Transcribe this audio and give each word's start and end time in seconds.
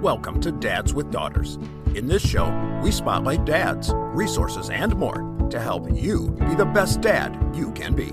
Welcome 0.00 0.40
to 0.42 0.52
Dads 0.52 0.94
with 0.94 1.10
Daughters. 1.10 1.58
In 1.94 2.06
this 2.06 2.26
show, 2.26 2.50
we 2.82 2.90
spotlight 2.90 3.44
dads, 3.44 3.92
resources, 3.94 4.70
and 4.70 4.94
more 4.96 5.48
to 5.50 5.60
help 5.60 5.90
you 5.92 6.30
be 6.40 6.54
the 6.54 6.64
best 6.64 7.00
dad 7.00 7.36
you 7.54 7.72
can 7.72 7.94
be. 7.94 8.12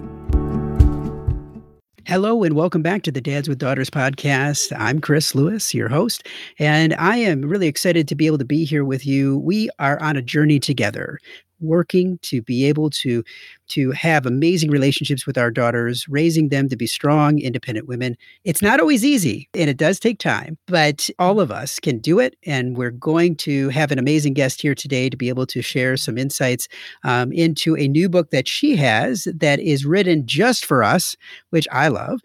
Hello 2.08 2.44
and 2.44 2.56
welcome 2.56 2.82
back 2.82 3.04
to 3.04 3.12
the 3.12 3.22
Dads 3.22 3.48
with 3.48 3.58
Daughters 3.58 3.90
podcast. 3.90 4.76
I'm 4.78 5.00
Chris 5.00 5.34
Lewis, 5.34 5.74
your 5.74 5.88
host, 5.88 6.28
and 6.60 6.94
I 6.96 7.18
am 7.18 7.42
really 7.44 7.68
excited 7.68 8.08
to 8.10 8.16
be 8.16 8.28
able 8.28 8.38
to 8.40 8.46
be 8.46 8.66
here 8.66 8.84
with 8.84 9.06
you. 9.06 9.38
We 9.38 9.70
are 9.80 10.02
on 10.02 10.18
a 10.18 10.22
journey 10.22 10.60
together 10.60 11.20
working 11.62 12.20
to 12.24 12.42
be 12.42 12.66
able 12.66 12.90
to 12.90 13.24
to 13.72 13.92
have 13.92 14.26
amazing 14.26 14.70
relationships 14.70 15.26
with 15.26 15.38
our 15.38 15.50
daughters 15.50 16.08
raising 16.08 16.50
them 16.50 16.70
to 16.70 16.76
be 16.76 16.88
strong 16.88 17.40
independent 17.40 17.88
women 17.88 18.16
it's 18.44 18.62
not 18.62 18.80
always 18.80 19.04
easy 19.04 19.50
and 19.54 19.70
it 19.70 19.78
does 19.78 20.00
take 20.00 20.20
time 20.20 20.58
but 20.68 21.10
all 21.20 21.40
of 21.40 21.52
us 21.52 21.80
can 21.80 21.98
do 21.98 22.20
it 22.20 22.36
and 22.46 22.78
we're 22.78 22.92
going 22.92 23.36
to 23.36 23.70
have 23.70 23.92
an 23.92 24.00
amazing 24.00 24.34
guest 24.34 24.62
here 24.62 24.76
today 24.76 25.10
to 25.10 25.18
be 25.18 25.30
able 25.30 25.46
to 25.46 25.62
share 25.62 25.98
some 25.98 26.18
insights 26.18 26.68
um, 27.04 27.32
into 27.32 27.76
a 27.78 27.88
new 27.88 28.10
book 28.10 28.30
that 28.32 28.48
she 28.48 28.76
has 28.76 29.28
that 29.34 29.60
is 29.60 29.86
written 29.86 30.26
just 30.26 30.66
for 30.66 30.84
us 30.84 31.16
which 31.50 31.68
i 31.72 31.88
love 31.88 32.20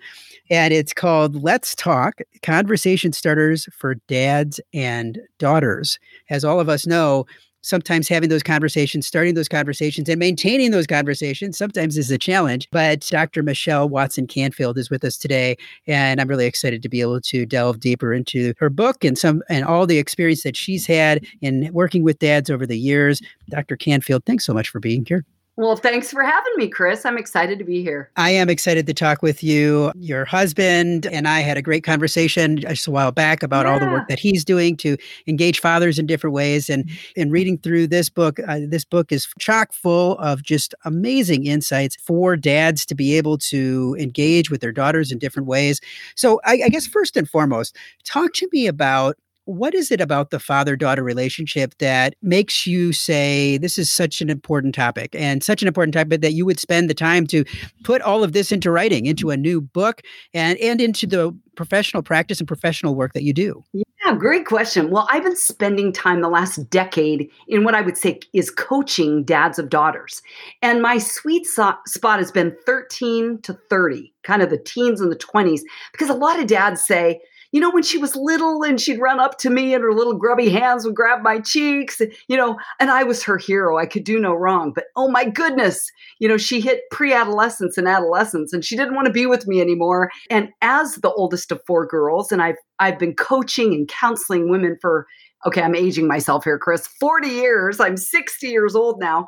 and 0.49 0.73
it's 0.73 0.93
called 0.93 1.43
Let's 1.43 1.75
Talk 1.75 2.21
Conversation 2.43 3.13
Starters 3.13 3.69
for 3.73 3.97
Dads 4.07 4.61
and 4.73 5.19
Daughters. 5.39 5.99
As 6.31 6.45
all 6.45 6.61
of 6.61 6.69
us 6.69 6.87
know, 6.87 7.27
sometimes 7.67 8.09
having 8.09 8.29
those 8.29 8.43
conversations, 8.43 9.07
starting 9.07 9.35
those 9.35 9.49
conversations, 9.49 10.09
and 10.09 10.19
maintaining 10.19 10.71
those 10.71 10.87
conversations 10.87 11.59
sometimes 11.59 11.99
is 11.99 12.11
a 12.11 12.19
challenge. 12.19 12.69
But 12.71 13.01
Dr. 13.11 13.43
Michelle 13.43 13.89
Watson 13.89 14.27
Canfield 14.27 14.79
is 14.79 14.91
with 14.91 15.05
us 15.05 15.17
today, 15.17 15.57
and 15.87 16.21
I'm 16.21 16.29
really 16.29 16.47
excited 16.47 16.83
to 16.83 16.89
be 16.89 17.01
able 17.01 17.21
to 17.21 17.45
delve 17.45 17.81
deeper 17.81 18.15
into 18.15 18.55
her 18.59 18.71
book 18.71 19.05
and 19.05 19.19
some 19.19 19.43
and 19.49 19.65
all 19.65 19.87
the 19.87 19.99
experience 19.99 20.43
that 20.43 20.57
she's 20.57 20.87
had 20.87 21.27
in 21.41 21.71
working 21.73 22.03
with 22.03 22.19
dads 22.19 22.51
over 22.51 22.67
the 22.67 22.79
years. 22.79 23.21
Dr. 23.51 23.77
Canfield, 23.77 24.25
thanks 24.25 24.45
so 24.45 24.55
much 24.55 24.69
for 24.69 24.81
being 24.81 25.05
here. 25.07 25.25
Well, 25.59 25.75
thanks 25.75 26.11
for 26.11 26.23
having 26.23 26.53
me, 26.57 26.69
Chris. 26.69 27.07
I'm 27.07 27.17
excited 27.17 27.59
to 27.59 27.65
be 27.65 27.83
here. 27.83 28.11
I 28.17 28.29
am 28.31 28.51
excited 28.51 28.87
to 28.89 28.93
talk 28.93 29.23
with 29.23 29.43
you. 29.43 29.91
Your 29.97 30.27
husband 30.27 31.07
and 31.07 31.27
I 31.27 31.41
had 31.41 31.57
a 31.57 31.63
great 31.63 31.83
conversation 31.83 32.59
just 32.59 32.87
a 32.87 32.91
while 32.91 33.11
back 33.11 33.43
about 33.43 33.65
yeah. 33.65 33.73
all 33.73 33.81
the 33.81 33.87
work 33.87 34.07
that 34.09 34.19
he's 34.19 34.45
doing 34.45 34.77
to 34.79 34.99
engage 35.27 35.61
fathers 35.61 35.99
in 35.99 36.07
different 36.07 36.35
ways. 36.35 36.69
And 36.69 36.85
mm-hmm. 36.85 37.21
in 37.21 37.31
reading 37.31 37.57
through 37.57 37.87
this 37.87 38.11
book, 38.11 38.39
uh, 38.47 38.61
this 38.69 38.85
book 38.85 39.11
is 39.11 39.29
chock 39.39 39.73
full 39.73 40.19
of 40.19 40.43
just 40.43 40.75
amazing 40.85 41.47
insights 41.47 41.97
for 41.97 42.37
dads 42.37 42.85
to 42.85 42.95
be 42.95 43.17
able 43.17 43.39
to 43.39 43.97
engage 43.99 44.51
with 44.51 44.61
their 44.61 44.73
daughters 44.73 45.11
in 45.11 45.19
different 45.19 45.49
ways. 45.49 45.81
So, 46.17 46.39
I, 46.45 46.61
I 46.67 46.69
guess 46.69 46.87
first 46.87 47.17
and 47.17 47.27
foremost, 47.27 47.75
talk 48.05 48.35
to 48.35 48.49
me 48.53 48.67
about 48.67 49.17
what 49.47 49.75
is 49.75 49.91
it 49.91 50.01
about 50.01 50.31
the 50.31 50.41
father 50.41 50.77
daughter 50.77 51.03
relationship 51.03 51.77
that 51.79 52.15
makes 52.21 52.67
you 52.67 52.93
say 52.93 53.59
this 53.59 53.79
is 53.79 53.91
such 53.91 54.21
an 54.21 54.29
important 54.29 54.75
topic 54.75 55.15
and 55.15 55.43
such 55.43 55.63
an 55.63 55.69
important 55.69 55.95
topic 55.95 56.21
that 56.21 56.33
you 56.33 56.45
would 56.45 56.59
spend 56.59 56.91
the 56.91 56.95
time 56.95 57.27
to 57.29 57.45
put 57.85 58.03
all 58.03 58.25
of 58.25 58.33
this 58.33 58.51
into 58.51 58.71
writing, 58.71 59.07
into 59.07 59.31
a 59.31 59.37
new 59.37 59.61
book, 59.61 60.03
and, 60.35 60.59
and 60.59 60.81
into 60.81 61.07
the 61.07 61.35
professional 61.55 62.03
practice 62.03 62.41
and 62.41 62.49
professional 62.49 62.97
work 62.97 63.13
that 63.13 63.23
you 63.23 63.33
do? 63.33 63.65
Yeah, 63.73 64.15
great 64.17 64.47
question. 64.47 64.91
Well, 64.91 65.09
I've 65.11 65.23
been 65.23 65.37
spending 65.37 65.93
time 65.93 66.21
the 66.21 66.29
last 66.29 66.69
decade 66.69 67.31
in 67.47 67.63
what 67.63 67.75
I 67.75 67.81
would 67.81 67.97
say 67.97 68.21
is 68.33 68.51
coaching 68.51 69.23
dads 69.23 69.59
of 69.59 69.71
daughters. 69.71 70.23
And 70.61 70.83
my 70.83 70.99
sweet 70.99 71.47
spot 71.47 71.81
has 72.05 72.33
been 72.33 72.57
13 72.67 73.41
to 73.43 73.55
30, 73.71 74.13
kind 74.25 74.43
of 74.43 74.51
the 74.51 74.59
teens 74.59 75.01
and 75.01 75.11
the 75.11 75.17
20s, 75.17 75.61
because 75.93 76.09
a 76.09 76.15
lot 76.15 76.41
of 76.41 76.49
dads 76.49 76.85
say, 76.85 77.21
you 77.57 77.63
know, 77.63 77.71
when 77.71 77.83
she 77.83 77.97
was 77.97 78.15
little 78.15 78.63
and 78.63 78.79
she'd 78.79 79.01
run 79.01 79.19
up 79.19 79.39
to 79.39 79.49
me 79.49 79.73
and 79.73 79.83
her 79.83 79.95
little 79.95 80.13
grubby 80.13 80.51
hands 80.51 80.85
would 80.85 80.95
grab 80.95 81.23
my 81.23 81.41
cheeks, 81.41 82.03
you 82.29 82.37
know, 82.37 82.59
and 82.79 82.91
I 82.91 83.03
was 83.03 83.23
her 83.23 83.39
hero. 83.39 83.79
I 83.79 83.87
could 83.87 84.05
do 84.05 84.21
no 84.21 84.35
wrong. 84.35 84.73
But 84.75 84.89
oh 84.95 85.11
my 85.11 85.25
goodness, 85.25 85.91
you 86.19 86.29
know, 86.29 86.37
she 86.37 86.61
hit 86.61 86.83
pre 86.91 87.15
adolescence 87.15 87.79
and 87.79 87.89
adolescence 87.89 88.53
and 88.53 88.63
she 88.63 88.77
didn't 88.77 88.95
want 88.95 89.07
to 89.07 89.13
be 89.13 89.25
with 89.25 89.47
me 89.47 89.63
anymore. 89.63 90.11
And 90.29 90.51
as 90.61 90.97
the 90.97 91.11
oldest 91.11 91.51
of 91.51 91.63
four 91.67 91.87
girls, 91.87 92.31
and 92.31 92.43
I've, 92.43 92.57
I've 92.79 92.99
been 92.99 93.15
coaching 93.15 93.73
and 93.73 93.89
counseling 93.89 94.51
women 94.51 94.77
for, 94.83 95.07
okay, 95.47 95.63
I'm 95.63 95.75
aging 95.75 96.07
myself 96.07 96.45
here, 96.45 96.59
Chris, 96.59 96.87
40 96.87 97.27
years. 97.27 97.81
I'm 97.81 97.97
60 97.97 98.49
years 98.49 98.77
old 98.77 99.01
now. 99.01 99.25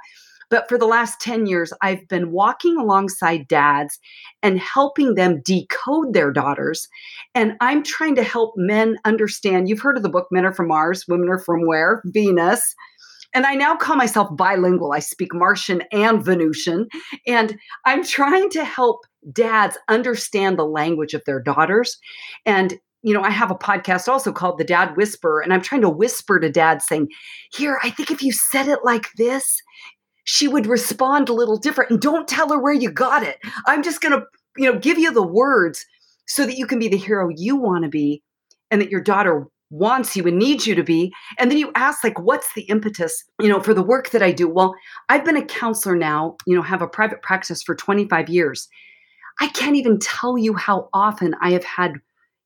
But 0.50 0.68
for 0.68 0.78
the 0.78 0.86
last 0.86 1.20
10 1.20 1.46
years, 1.46 1.72
I've 1.82 2.06
been 2.08 2.32
walking 2.32 2.76
alongside 2.78 3.48
dads 3.48 3.98
and 4.42 4.58
helping 4.58 5.14
them 5.14 5.42
decode 5.44 6.14
their 6.14 6.30
daughters. 6.30 6.88
And 7.34 7.56
I'm 7.60 7.82
trying 7.82 8.14
to 8.16 8.22
help 8.22 8.54
men 8.56 8.96
understand. 9.04 9.68
You've 9.68 9.80
heard 9.80 9.96
of 9.96 10.02
the 10.02 10.08
book 10.08 10.28
Men 10.30 10.46
Are 10.46 10.52
From 10.52 10.68
Mars, 10.68 11.04
Women 11.08 11.28
Are 11.28 11.38
From 11.38 11.66
Where? 11.66 12.02
Venus. 12.06 12.74
And 13.34 13.44
I 13.44 13.54
now 13.54 13.76
call 13.76 13.96
myself 13.96 14.34
bilingual. 14.36 14.92
I 14.92 15.00
speak 15.00 15.34
Martian 15.34 15.82
and 15.92 16.24
Venusian. 16.24 16.88
And 17.26 17.58
I'm 17.84 18.02
trying 18.02 18.48
to 18.50 18.64
help 18.64 19.00
dads 19.32 19.76
understand 19.88 20.58
the 20.58 20.64
language 20.64 21.12
of 21.12 21.22
their 21.26 21.40
daughters. 21.40 21.98
And 22.46 22.78
you 23.02 23.14
know, 23.14 23.22
I 23.22 23.30
have 23.30 23.50
a 23.50 23.54
podcast 23.54 24.08
also 24.08 24.32
called 24.32 24.58
The 24.58 24.64
Dad 24.64 24.96
Whisperer, 24.96 25.40
and 25.40 25.52
I'm 25.52 25.62
trying 25.62 25.82
to 25.82 25.88
whisper 25.88 26.40
to 26.40 26.50
dad 26.50 26.82
saying, 26.82 27.08
Here, 27.52 27.78
I 27.82 27.90
think 27.90 28.10
if 28.10 28.22
you 28.22 28.32
said 28.32 28.66
it 28.66 28.80
like 28.82 29.06
this, 29.16 29.62
she 30.28 30.46
would 30.46 30.66
respond 30.66 31.30
a 31.30 31.32
little 31.32 31.56
different. 31.56 31.90
And 31.90 32.02
don't 32.02 32.28
tell 32.28 32.50
her 32.50 32.58
where 32.58 32.74
you 32.74 32.90
got 32.90 33.22
it. 33.22 33.38
I'm 33.66 33.82
just 33.82 34.02
going 34.02 34.12
to, 34.12 34.26
you 34.58 34.70
know, 34.70 34.78
give 34.78 34.98
you 34.98 35.10
the 35.10 35.26
words 35.26 35.86
so 36.26 36.44
that 36.44 36.58
you 36.58 36.66
can 36.66 36.78
be 36.78 36.86
the 36.86 36.98
hero 36.98 37.30
you 37.34 37.56
want 37.56 37.84
to 37.84 37.88
be 37.88 38.22
and 38.70 38.78
that 38.82 38.90
your 38.90 39.00
daughter 39.00 39.46
wants 39.70 40.14
you 40.14 40.24
and 40.24 40.38
needs 40.38 40.66
you 40.66 40.74
to 40.74 40.82
be. 40.82 41.10
And 41.38 41.50
then 41.50 41.56
you 41.56 41.72
ask, 41.74 42.04
like, 42.04 42.20
what's 42.20 42.52
the 42.52 42.64
impetus, 42.64 43.24
you 43.40 43.48
know, 43.48 43.62
for 43.62 43.72
the 43.72 43.82
work 43.82 44.10
that 44.10 44.22
I 44.22 44.30
do? 44.32 44.50
Well, 44.50 44.74
I've 45.08 45.24
been 45.24 45.38
a 45.38 45.44
counselor 45.46 45.96
now, 45.96 46.36
you 46.46 46.54
know, 46.54 46.60
have 46.60 46.82
a 46.82 46.88
private 46.88 47.22
practice 47.22 47.62
for 47.62 47.74
25 47.74 48.28
years. 48.28 48.68
I 49.40 49.48
can't 49.48 49.76
even 49.76 49.98
tell 49.98 50.36
you 50.36 50.52
how 50.52 50.90
often 50.92 51.36
I 51.40 51.52
have 51.52 51.64
had 51.64 51.94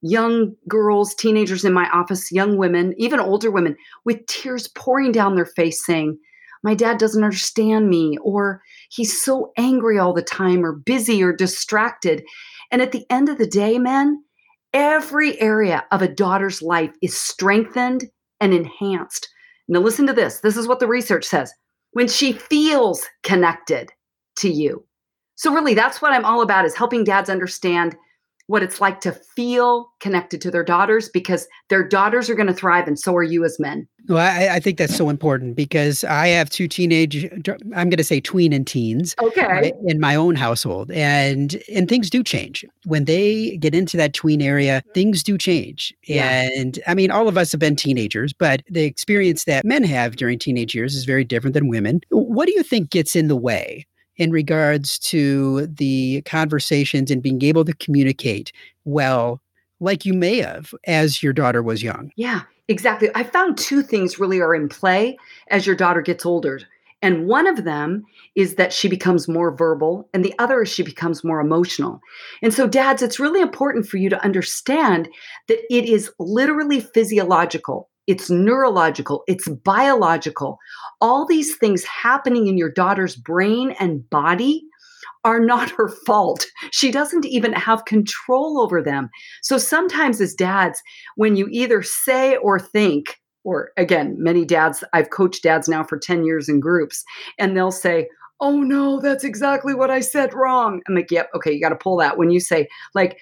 young 0.02 0.54
girls, 0.68 1.16
teenagers 1.16 1.64
in 1.64 1.72
my 1.72 1.88
office, 1.90 2.30
young 2.30 2.58
women, 2.58 2.94
even 2.96 3.18
older 3.18 3.50
women, 3.50 3.76
with 4.04 4.24
tears 4.26 4.68
pouring 4.68 5.10
down 5.10 5.34
their 5.34 5.46
face 5.46 5.84
saying, 5.84 6.16
my 6.62 6.74
dad 6.74 6.98
doesn't 6.98 7.24
understand 7.24 7.88
me, 7.88 8.18
or 8.22 8.62
he's 8.90 9.22
so 9.22 9.52
angry 9.56 9.98
all 9.98 10.12
the 10.12 10.22
time, 10.22 10.64
or 10.64 10.72
busy, 10.72 11.22
or 11.22 11.32
distracted. 11.32 12.22
And 12.70 12.80
at 12.80 12.92
the 12.92 13.04
end 13.10 13.28
of 13.28 13.38
the 13.38 13.46
day, 13.46 13.78
men, 13.78 14.22
every 14.72 15.40
area 15.40 15.84
of 15.90 16.02
a 16.02 16.08
daughter's 16.08 16.62
life 16.62 16.92
is 17.02 17.16
strengthened 17.16 18.04
and 18.40 18.54
enhanced. 18.54 19.28
Now, 19.68 19.80
listen 19.80 20.06
to 20.06 20.12
this. 20.12 20.40
This 20.40 20.56
is 20.56 20.68
what 20.68 20.80
the 20.80 20.86
research 20.86 21.24
says 21.24 21.52
when 21.92 22.08
she 22.08 22.32
feels 22.32 23.04
connected 23.22 23.90
to 24.36 24.50
you. 24.50 24.84
So, 25.34 25.52
really, 25.52 25.74
that's 25.74 26.00
what 26.00 26.12
I'm 26.12 26.24
all 26.24 26.42
about 26.42 26.64
is 26.64 26.74
helping 26.74 27.04
dads 27.04 27.30
understand 27.30 27.96
what 28.52 28.62
it's 28.62 28.82
like 28.82 29.00
to 29.00 29.12
feel 29.34 29.90
connected 29.98 30.38
to 30.38 30.50
their 30.50 30.62
daughters 30.62 31.08
because 31.08 31.48
their 31.70 31.82
daughters 31.82 32.28
are 32.28 32.34
going 32.34 32.46
to 32.46 32.52
thrive 32.52 32.86
and 32.86 32.98
so 32.98 33.16
are 33.16 33.22
you 33.22 33.46
as 33.46 33.58
men. 33.58 33.88
Well, 34.10 34.18
I, 34.18 34.56
I, 34.56 34.60
think 34.60 34.76
that's 34.76 34.94
so 34.94 35.08
important 35.08 35.56
because 35.56 36.04
I 36.04 36.26
have 36.26 36.50
two 36.50 36.68
teenage, 36.68 37.24
I'm 37.74 37.88
going 37.88 37.96
to 37.96 38.04
say 38.04 38.20
tween 38.20 38.52
and 38.52 38.66
teens 38.66 39.14
okay. 39.22 39.72
in 39.86 40.00
my 40.00 40.14
own 40.14 40.34
household. 40.34 40.90
And, 40.90 41.62
and 41.72 41.88
things 41.88 42.10
do 42.10 42.22
change. 42.22 42.62
When 42.84 43.06
they 43.06 43.56
get 43.56 43.74
into 43.74 43.96
that 43.96 44.12
tween 44.12 44.42
area, 44.42 44.82
things 44.92 45.22
do 45.22 45.38
change. 45.38 45.94
Yeah. 46.06 46.46
And 46.58 46.78
I 46.86 46.92
mean, 46.92 47.10
all 47.10 47.28
of 47.28 47.38
us 47.38 47.52
have 47.52 47.60
been 47.60 47.76
teenagers, 47.76 48.34
but 48.34 48.62
the 48.68 48.84
experience 48.84 49.44
that 49.44 49.64
men 49.64 49.82
have 49.84 50.16
during 50.16 50.38
teenage 50.38 50.74
years 50.74 50.94
is 50.94 51.06
very 51.06 51.24
different 51.24 51.54
than 51.54 51.68
women. 51.68 52.02
What 52.10 52.46
do 52.46 52.52
you 52.54 52.62
think 52.62 52.90
gets 52.90 53.16
in 53.16 53.28
the 53.28 53.36
way 53.36 53.86
in 54.16 54.30
regards 54.30 54.98
to 54.98 55.66
the 55.66 56.22
conversations 56.22 57.10
and 57.10 57.22
being 57.22 57.42
able 57.42 57.64
to 57.64 57.74
communicate 57.74 58.52
well, 58.84 59.40
like 59.80 60.04
you 60.04 60.14
may 60.14 60.38
have 60.38 60.74
as 60.86 61.22
your 61.22 61.32
daughter 61.32 61.62
was 61.62 61.82
young. 61.82 62.12
Yeah, 62.16 62.42
exactly. 62.68 63.10
I 63.14 63.24
found 63.24 63.58
two 63.58 63.82
things 63.82 64.18
really 64.18 64.40
are 64.40 64.54
in 64.54 64.68
play 64.68 65.16
as 65.50 65.66
your 65.66 65.76
daughter 65.76 66.02
gets 66.02 66.26
older. 66.26 66.60
And 67.02 67.26
one 67.26 67.48
of 67.48 67.64
them 67.64 68.04
is 68.36 68.54
that 68.54 68.72
she 68.72 68.88
becomes 68.88 69.26
more 69.26 69.54
verbal, 69.54 70.08
and 70.14 70.24
the 70.24 70.34
other 70.38 70.62
is 70.62 70.68
she 70.68 70.84
becomes 70.84 71.24
more 71.24 71.40
emotional. 71.40 72.00
And 72.42 72.54
so, 72.54 72.68
dads, 72.68 73.02
it's 73.02 73.18
really 73.18 73.40
important 73.40 73.86
for 73.86 73.96
you 73.96 74.08
to 74.08 74.24
understand 74.24 75.08
that 75.48 75.58
it 75.68 75.84
is 75.84 76.12
literally 76.20 76.80
physiological 76.80 77.90
it's 78.06 78.30
neurological, 78.30 79.22
it's 79.26 79.48
biological. 79.48 80.58
All 81.00 81.26
these 81.26 81.56
things 81.56 81.84
happening 81.84 82.46
in 82.46 82.58
your 82.58 82.70
daughter's 82.70 83.16
brain 83.16 83.74
and 83.78 84.08
body 84.10 84.64
are 85.24 85.40
not 85.40 85.70
her 85.70 85.88
fault. 85.88 86.46
She 86.72 86.90
doesn't 86.90 87.26
even 87.26 87.52
have 87.52 87.84
control 87.84 88.60
over 88.60 88.82
them. 88.82 89.10
So 89.42 89.58
sometimes, 89.58 90.20
as 90.20 90.34
dads, 90.34 90.82
when 91.16 91.36
you 91.36 91.48
either 91.50 91.82
say 91.82 92.36
or 92.36 92.58
think, 92.58 93.20
or 93.44 93.72
again, 93.76 94.16
many 94.18 94.44
dads, 94.44 94.82
I've 94.92 95.10
coached 95.10 95.42
dads 95.42 95.68
now 95.68 95.84
for 95.84 95.98
10 95.98 96.24
years 96.24 96.48
in 96.48 96.60
groups, 96.60 97.04
and 97.38 97.56
they'll 97.56 97.70
say, 97.70 98.08
oh 98.40 98.60
no, 98.60 99.00
that's 99.00 99.22
exactly 99.22 99.74
what 99.74 99.90
I 99.90 100.00
said 100.00 100.34
wrong. 100.34 100.80
I'm 100.88 100.94
like, 100.94 101.10
yep, 101.10 101.28
okay, 101.36 101.52
you 101.52 101.60
got 101.60 101.68
to 101.68 101.76
pull 101.76 101.96
that. 101.98 102.18
When 102.18 102.30
you 102.30 102.40
say, 102.40 102.66
like, 102.94 103.18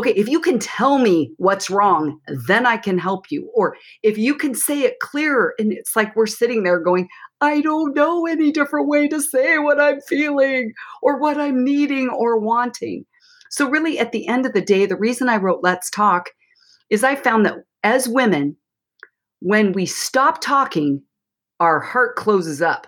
okay, 0.00 0.14
if 0.14 0.28
you 0.28 0.40
can 0.40 0.58
tell 0.58 0.96
me 0.96 1.30
what's 1.36 1.68
wrong, 1.68 2.18
then 2.26 2.64
I 2.64 2.78
can 2.78 2.96
help 2.96 3.30
you. 3.30 3.50
Or 3.54 3.76
if 4.02 4.16
you 4.16 4.34
can 4.34 4.54
say 4.54 4.80
it 4.80 4.98
clearer, 4.98 5.54
and 5.58 5.72
it's 5.72 5.94
like 5.94 6.16
we're 6.16 6.26
sitting 6.26 6.62
there 6.62 6.80
going, 6.80 7.06
I 7.42 7.60
don't 7.60 7.94
know 7.94 8.26
any 8.26 8.50
different 8.50 8.88
way 8.88 9.08
to 9.08 9.20
say 9.20 9.58
what 9.58 9.78
I'm 9.78 10.00
feeling 10.00 10.72
or 11.02 11.18
what 11.18 11.38
I'm 11.38 11.62
needing 11.62 12.08
or 12.08 12.38
wanting. 12.38 13.04
So, 13.50 13.68
really, 13.68 13.98
at 13.98 14.12
the 14.12 14.26
end 14.26 14.46
of 14.46 14.54
the 14.54 14.62
day, 14.62 14.86
the 14.86 14.96
reason 14.96 15.28
I 15.28 15.36
wrote 15.36 15.60
Let's 15.62 15.90
Talk 15.90 16.30
is 16.88 17.04
I 17.04 17.14
found 17.14 17.44
that 17.44 17.56
as 17.84 18.08
women, 18.08 18.56
when 19.40 19.72
we 19.72 19.84
stop 19.84 20.40
talking, 20.40 21.02
our 21.58 21.78
heart 21.78 22.16
closes 22.16 22.62
up. 22.62 22.86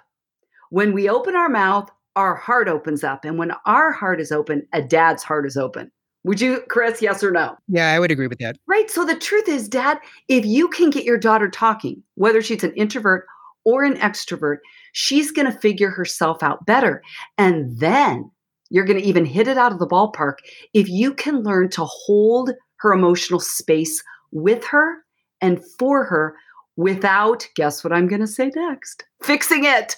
When 0.70 0.94
we 0.94 1.11
open 1.11 1.37
our 1.37 1.50
mouth, 1.50 1.91
our 2.17 2.35
heart 2.35 2.69
opens 2.69 3.05
up. 3.05 3.26
And 3.26 3.38
when 3.38 3.53
our 3.67 3.93
heart 3.93 4.19
is 4.19 4.32
open, 4.32 4.67
a 4.73 4.81
dad's 4.81 5.23
heart 5.23 5.47
is 5.47 5.59
open. 5.59 5.91
Would 6.25 6.41
you, 6.41 6.63
Chris, 6.69 7.03
yes 7.03 7.23
or 7.25 7.33
no? 7.33 7.57
Yeah, 7.69 7.91
I 7.93 7.99
would 7.99 8.13
agree 8.13 8.29
with 8.29 8.39
that. 8.39 8.57
Right. 8.67 8.91
So 8.91 9.05
the 9.05 9.17
truth 9.17 9.49
is, 9.49 9.69
Dad, 9.69 9.99
if 10.29 10.45
you 10.47 10.69
can 10.69 10.91
get 10.91 11.05
your 11.05 11.19
daughter 11.19 11.51
talking, 11.51 12.03
whether 12.15 12.41
she's 12.41 12.63
an 12.63 12.75
introvert 12.75 13.27
or 13.65 13.85
an 13.85 13.95
extrovert, 13.97 14.59
she's 14.93 15.33
going 15.33 15.51
to 15.51 15.59
figure 15.59 15.91
herself 15.91 16.43
out 16.43 16.65
better. 16.65 17.03
And 17.39 17.79
then 17.79 18.31
you're 18.71 18.85
going 18.85 19.01
to 19.01 19.07
even 19.07 19.25
hit 19.25 19.49
it 19.49 19.59
out 19.59 19.73
of 19.73 19.79
the 19.79 19.87
ballpark 19.87 20.35
if 20.73 20.89
you 20.89 21.13
can 21.13 21.43
learn 21.43 21.69
to 21.71 21.85
hold 21.85 22.53
her 22.77 22.93
emotional 22.93 23.41
space 23.41 24.03
with 24.31 24.65
her 24.65 24.99
and 25.41 25.61
for 25.79 26.05
her 26.05 26.37
without, 26.77 27.47
guess 27.55 27.85
what 27.85 27.93
I'm 27.93 28.07
going 28.07 28.21
to 28.21 28.27
say 28.27 28.51
next? 28.55 29.05
Fixing 29.23 29.65
it. 29.65 29.97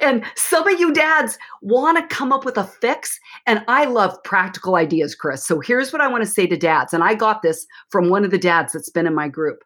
And 0.00 0.24
some 0.36 0.66
of 0.66 0.78
you 0.78 0.92
dads 0.92 1.38
want 1.62 1.98
to 1.98 2.14
come 2.14 2.32
up 2.32 2.44
with 2.44 2.56
a 2.56 2.64
fix. 2.64 3.18
And 3.46 3.64
I 3.68 3.84
love 3.84 4.16
practical 4.24 4.76
ideas, 4.76 5.14
Chris. 5.14 5.46
So 5.46 5.60
here's 5.60 5.92
what 5.92 6.02
I 6.02 6.08
want 6.08 6.24
to 6.24 6.30
say 6.30 6.46
to 6.46 6.56
dads. 6.56 6.92
And 6.92 7.04
I 7.04 7.14
got 7.14 7.42
this 7.42 7.66
from 7.90 8.10
one 8.10 8.24
of 8.24 8.30
the 8.30 8.38
dads 8.38 8.72
that's 8.72 8.90
been 8.90 9.06
in 9.06 9.14
my 9.14 9.28
group. 9.28 9.62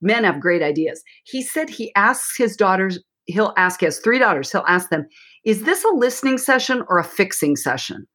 Men 0.00 0.24
have 0.24 0.40
great 0.40 0.62
ideas. 0.62 1.02
He 1.24 1.42
said 1.42 1.70
he 1.70 1.94
asks 1.94 2.36
his 2.36 2.56
daughters, 2.56 2.98
he'll 3.26 3.54
ask, 3.56 3.80
he 3.80 3.86
has 3.86 3.98
three 3.98 4.18
daughters, 4.18 4.50
he'll 4.50 4.64
ask 4.66 4.90
them, 4.90 5.06
is 5.44 5.62
this 5.62 5.84
a 5.84 5.94
listening 5.94 6.38
session 6.38 6.82
or 6.88 6.98
a 6.98 7.04
fixing 7.04 7.56
session? 7.56 8.06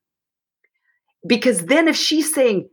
Because 1.28 1.68
then 1.68 1.88
if 1.88 1.96
she's 1.96 2.34
saying, 2.34 2.68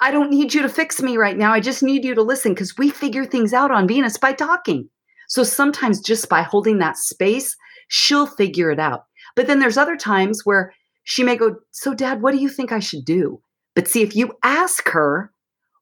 I 0.00 0.10
don't 0.10 0.30
need 0.30 0.52
you 0.52 0.60
to 0.62 0.68
fix 0.68 1.00
me 1.00 1.16
right 1.16 1.38
now, 1.38 1.52
I 1.52 1.60
just 1.60 1.82
need 1.82 2.04
you 2.04 2.14
to 2.14 2.22
listen, 2.22 2.52
because 2.52 2.76
we 2.76 2.90
figure 2.90 3.24
things 3.24 3.54
out 3.54 3.70
on 3.70 3.88
Venus 3.88 4.18
by 4.18 4.32
talking. 4.32 4.88
So 5.28 5.42
sometimes 5.42 6.00
just 6.00 6.28
by 6.28 6.42
holding 6.42 6.78
that 6.78 6.98
space, 6.98 7.56
she'll 7.88 8.26
figure 8.26 8.70
it 8.70 8.78
out. 8.78 9.04
But 9.36 9.46
then 9.46 9.58
there's 9.58 9.76
other 9.76 9.96
times 9.96 10.42
where 10.44 10.72
she 11.04 11.22
may 11.22 11.36
go, 11.36 11.56
So, 11.70 11.94
dad, 11.94 12.22
what 12.22 12.32
do 12.32 12.38
you 12.38 12.48
think 12.48 12.72
I 12.72 12.80
should 12.80 13.04
do? 13.04 13.40
But 13.74 13.88
see, 13.88 14.02
if 14.02 14.14
you 14.14 14.32
ask 14.42 14.88
her, 14.90 15.32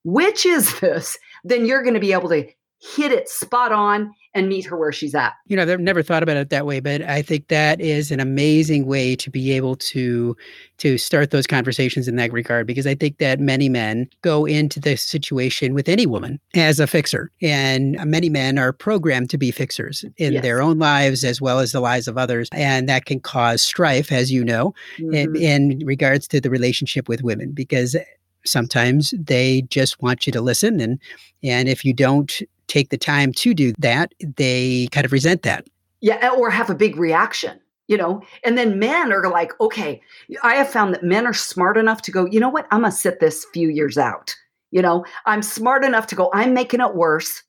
which 0.04 0.46
is 0.46 0.80
this, 0.80 1.18
then 1.44 1.66
you're 1.66 1.82
going 1.82 1.94
to 1.94 2.00
be 2.00 2.12
able 2.12 2.28
to 2.30 2.48
hit 2.80 3.12
it 3.12 3.28
spot 3.28 3.72
on 3.72 4.12
and 4.34 4.48
meet 4.48 4.64
her 4.64 4.76
where 4.76 4.92
she's 4.92 5.14
at. 5.14 5.34
You 5.46 5.56
know, 5.56 5.62
I've 5.62 5.80
never 5.80 6.02
thought 6.02 6.22
about 6.22 6.36
it 6.36 6.50
that 6.50 6.64
way, 6.64 6.80
but 6.80 7.02
I 7.02 7.22
think 7.22 7.48
that 7.48 7.80
is 7.80 8.10
an 8.10 8.20
amazing 8.20 8.86
way 8.86 9.14
to 9.16 9.30
be 9.30 9.52
able 9.52 9.76
to 9.76 10.36
to 10.78 10.98
start 10.98 11.30
those 11.30 11.46
conversations 11.46 12.08
in 12.08 12.16
that 12.16 12.32
regard 12.32 12.66
because 12.66 12.86
I 12.86 12.94
think 12.94 13.18
that 13.18 13.38
many 13.38 13.68
men 13.68 14.08
go 14.22 14.44
into 14.44 14.80
this 14.80 15.02
situation 15.02 15.74
with 15.74 15.88
any 15.88 16.06
woman 16.06 16.40
as 16.54 16.80
a 16.80 16.86
fixer 16.86 17.30
and 17.40 17.96
many 18.04 18.28
men 18.28 18.58
are 18.58 18.72
programmed 18.72 19.30
to 19.30 19.38
be 19.38 19.52
fixers 19.52 20.04
in 20.16 20.32
yes. 20.32 20.42
their 20.42 20.60
own 20.60 20.78
lives 20.78 21.24
as 21.24 21.40
well 21.40 21.60
as 21.60 21.70
the 21.72 21.80
lives 21.80 22.08
of 22.08 22.18
others 22.18 22.48
and 22.52 22.88
that 22.88 23.04
can 23.04 23.20
cause 23.20 23.62
strife 23.62 24.10
as 24.10 24.32
you 24.32 24.44
know 24.44 24.74
mm-hmm. 24.98 25.14
in, 25.14 25.36
in 25.36 25.86
regards 25.86 26.26
to 26.26 26.40
the 26.40 26.50
relationship 26.50 27.08
with 27.08 27.22
women 27.22 27.52
because 27.52 27.96
sometimes 28.44 29.14
they 29.16 29.62
just 29.62 30.02
want 30.02 30.26
you 30.26 30.32
to 30.32 30.40
listen 30.40 30.80
and 30.80 30.98
and 31.44 31.68
if 31.68 31.84
you 31.84 31.92
don't 31.92 32.42
take 32.72 32.88
the 32.88 32.96
time 32.96 33.32
to 33.34 33.52
do 33.52 33.72
that, 33.78 34.14
they 34.36 34.88
kind 34.92 35.04
of 35.04 35.12
resent 35.12 35.42
that. 35.42 35.66
Yeah, 36.00 36.30
or 36.30 36.50
have 36.50 36.70
a 36.70 36.74
big 36.74 36.96
reaction, 36.96 37.60
you 37.86 37.96
know? 37.96 38.22
And 38.44 38.56
then 38.56 38.78
men 38.78 39.12
are 39.12 39.28
like, 39.28 39.52
okay, 39.60 40.00
I 40.42 40.54
have 40.54 40.68
found 40.68 40.94
that 40.94 41.04
men 41.04 41.26
are 41.26 41.34
smart 41.34 41.76
enough 41.76 42.02
to 42.02 42.10
go, 42.10 42.26
you 42.26 42.40
know 42.40 42.48
what? 42.48 42.66
I'm 42.70 42.80
going 42.80 42.90
to 42.90 42.96
sit 42.96 43.20
this 43.20 43.46
few 43.52 43.68
years 43.68 43.98
out. 43.98 44.34
You 44.70 44.80
know, 44.80 45.04
I'm 45.26 45.42
smart 45.42 45.84
enough 45.84 46.06
to 46.08 46.14
go, 46.14 46.30
I'm 46.32 46.54
making 46.54 46.80
it 46.80 46.94
worse. 46.94 47.42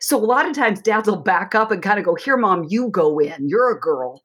So 0.00 0.18
a 0.18 0.20
lot 0.24 0.46
of 0.46 0.54
times 0.54 0.82
dads 0.82 1.08
will 1.08 1.16
back 1.16 1.54
up 1.54 1.70
and 1.70 1.82
kind 1.82 1.98
of 1.98 2.04
go, 2.04 2.14
here, 2.14 2.36
mom, 2.36 2.66
you 2.68 2.90
go 2.90 3.18
in. 3.18 3.48
You're 3.48 3.74
a 3.74 3.80
girl. 3.80 4.20